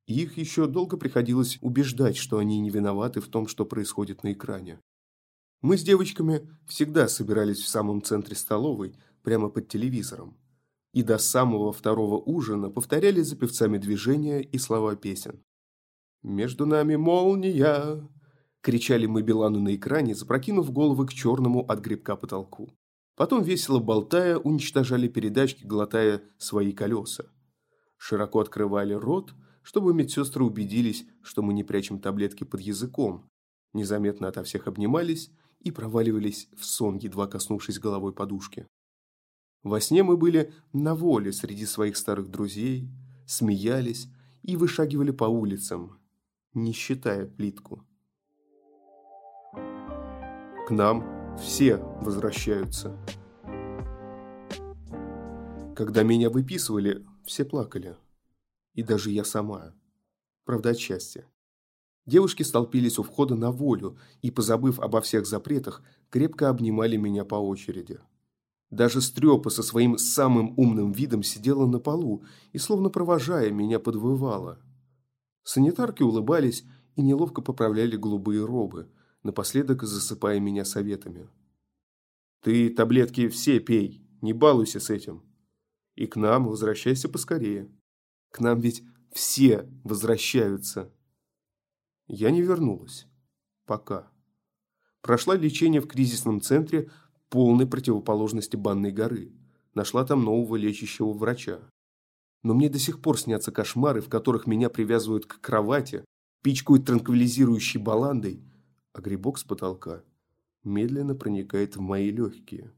Их 0.09 0.37
еще 0.37 0.67
долго 0.67 0.97
приходилось 0.97 1.59
убеждать, 1.61 2.17
что 2.17 2.39
они 2.39 2.59
не 2.59 2.71
виноваты 2.71 3.21
в 3.21 3.29
том, 3.29 3.47
что 3.47 3.65
происходит 3.65 4.25
на 4.25 4.33
экране. 4.33 4.81
Мы 5.63 5.79
с 5.79 5.85
девочками 5.85 6.51
всегда 6.67 7.07
собирались 7.07 7.61
в 7.61 7.69
самом 7.69 8.03
центре 8.03 8.35
столовой, 8.35 8.97
прямо 9.23 9.49
под 9.49 9.69
телевизором. 9.69 10.37
И 10.95 11.03
до 11.03 11.19
самого 11.19 11.73
второго 11.73 12.19
ужина 12.19 12.71
повторяли 12.71 13.21
за 13.21 13.35
певцами 13.35 13.79
движения 13.79 14.41
и 14.41 14.59
слова 14.59 14.95
песен. 14.95 15.43
«Между 16.23 16.67
нами 16.67 16.95
молния!»– 16.95 18.09
кричали 18.61 19.07
мы 19.07 19.23
Билану 19.23 19.61
на 19.61 19.75
экране, 19.75 20.15
запрокинув 20.15 20.73
головы 20.73 21.07
к 21.07 21.13
черному 21.13 21.67
от 21.67 21.81
грибка 21.81 22.15
потолку. 22.15 22.71
Потом, 23.17 23.43
весело 23.43 23.81
болтая, 23.81 24.39
уничтожали 24.39 25.09
передачки, 25.09 25.65
глотая 25.65 26.23
свои 26.39 26.73
колеса. 26.73 27.25
Широко 27.97 28.39
открывали 28.39 28.95
рот, 28.95 29.35
чтобы 29.63 29.95
медсестры 29.95 30.45
убедились, 30.45 31.07
что 31.23 31.43
мы 31.43 31.55
не 31.55 31.65
прячем 31.65 31.99
таблетки 31.99 32.45
под 32.45 32.61
языком. 32.61 33.29
Незаметно 33.73 34.29
ото 34.29 34.45
всех 34.45 34.69
обнимались 34.69 35.33
и 35.59 35.73
проваливались 35.73 36.49
в 36.57 36.65
сон, 36.65 36.99
едва 36.99 37.27
коснувшись 37.27 37.81
головой 37.81 38.13
подушки. 38.13 38.69
Во 39.65 39.81
сне 39.81 40.03
мы 40.03 40.19
были 40.19 40.53
на 40.75 40.95
воле 40.95 41.33
среди 41.33 41.65
своих 41.65 41.97
старых 41.97 42.31
друзей, 42.31 42.91
смеялись 43.27 44.09
и 44.43 44.57
вышагивали 44.57 45.11
по 45.11 45.25
улицам, 45.25 45.99
не 46.53 46.73
считая 46.73 47.27
плитку. 47.27 47.83
К 50.69 50.71
нам 50.71 51.39
все 51.39 51.79
возвращаются. 52.03 52.95
Когда 55.75 56.03
меня 56.03 56.29
выписывали, 56.29 57.05
все 57.25 57.47
плакали. 57.47 57.97
И 58.75 58.83
даже 58.83 59.11
я 59.11 59.25
сама. 59.25 59.75
Правда, 60.45 60.71
от 60.71 60.79
счастья. 60.79 61.27
Девушки 62.05 62.43
столпились 62.43 62.99
у 62.99 63.03
входа 63.03 63.35
на 63.35 63.51
волю 63.51 63.99
и, 64.21 64.31
позабыв 64.31 64.79
обо 64.79 65.01
всех 65.01 65.27
запретах, 65.27 65.83
крепко 66.11 66.51
обнимали 66.51 66.97
меня 66.97 67.25
по 67.25 67.37
очереди. 67.37 67.99
Даже 68.71 69.01
Стрёпа 69.01 69.51
со 69.51 69.63
своим 69.63 69.99
самым 69.99 70.55
умным 70.59 70.93
видом 70.93 71.23
сидела 71.23 71.67
на 71.67 71.79
полу 71.79 72.25
и, 72.53 72.59
словно 72.59 72.91
провожая, 72.91 73.51
меня 73.51 73.79
подвывала– 73.79 74.59
Санитарки 75.45 76.03
улыбались 76.03 76.65
и 76.97 77.03
неловко 77.03 77.43
поправляли 77.43 77.97
голубые 77.97 78.45
робы, 78.45 78.91
напоследок 79.23 79.83
засыпая 79.83 80.41
меня 80.41 80.65
советами. 80.65 81.29
«Ты 82.41 82.71
таблетки 82.71 83.29
все 83.29 83.61
пей, 83.61 84.03
не 84.23 84.33
балуйся 84.33 84.81
с 84.81 84.89
этим. 84.89 85.23
И 85.95 86.07
к 86.07 86.17
нам 86.17 86.49
возвращайся 86.49 87.09
поскорее. 87.09 87.71
К 88.31 88.41
нам 88.41 88.59
ведь 88.59 88.83
все 89.13 89.69
возвращаются». 89.85 90.91
Я 92.07 92.31
не 92.31 92.43
вернулась. 92.43 93.07
Пока. 93.67 94.11
Прошла 95.01 95.37
лечение 95.37 95.81
в 95.81 95.87
кризисном 95.87 96.41
центре 96.41 96.91
полной 97.35 97.67
противоположности 97.67 98.55
Банной 98.55 98.93
горы. 98.93 99.33
Нашла 99.75 100.05
там 100.05 100.23
нового 100.23 100.55
лечащего 100.55 101.13
врача 101.13 101.59
но 102.45 102.53
мне 102.53 102.69
до 102.69 102.79
сих 102.79 103.01
пор 103.01 103.19
снятся 103.19 103.51
кошмары, 103.51 104.01
в 104.03 104.09
которых 104.09 104.47
меня 104.47 104.69
привязывают 104.69 105.27
к 105.27 105.41
кровати, 105.41 106.05
пичкают 106.43 106.85
транквилизирующей 106.85 107.81
баландой, 107.81 108.45
а 108.93 109.01
грибок 109.01 109.39
с 109.39 109.45
потолка 109.45 110.05
медленно 110.63 111.15
проникает 111.15 111.77
в 111.77 111.81
мои 111.81 112.11
легкие. 112.11 112.71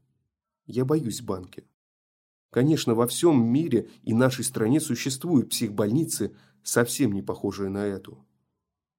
Я 0.65 0.85
боюсь 0.85 1.21
банки. 1.21 1.65
Конечно, 2.49 2.95
во 2.95 3.07
всем 3.07 3.45
мире 3.45 3.89
и 4.03 4.13
нашей 4.13 4.45
стране 4.45 4.79
существуют 4.79 5.49
психбольницы, 5.49 6.33
совсем 6.63 7.11
не 7.11 7.21
похожие 7.21 7.69
на 7.69 7.85
эту. 7.85 8.25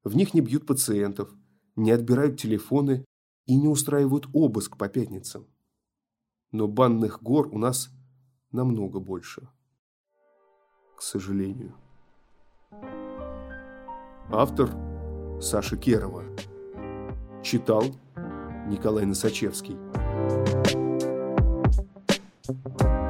В 0.04 0.16
них 0.16 0.34
не 0.34 0.42
бьют 0.42 0.66
пациентов, 0.66 1.34
не 1.76 1.90
отбирают 1.90 2.38
телефоны 2.38 3.06
и 3.48 3.56
не 3.56 3.66
устраивают 3.66 4.28
обыск 4.32 4.76
по 4.76 4.88
пятницам. 4.88 5.48
Но 6.52 6.68
банных 6.68 7.20
гор 7.22 7.48
у 7.48 7.58
нас 7.58 7.90
намного 8.52 9.00
больше 9.00 9.48
к 10.98 11.02
сожалению. 11.02 11.74
Автор 14.30 14.68
Саша 15.40 15.76
Керова. 15.76 16.24
Читал 17.42 17.84
Николай 18.66 19.06
Носачевский. 19.06 19.76
Thank 22.48 22.80
you. 22.80 23.07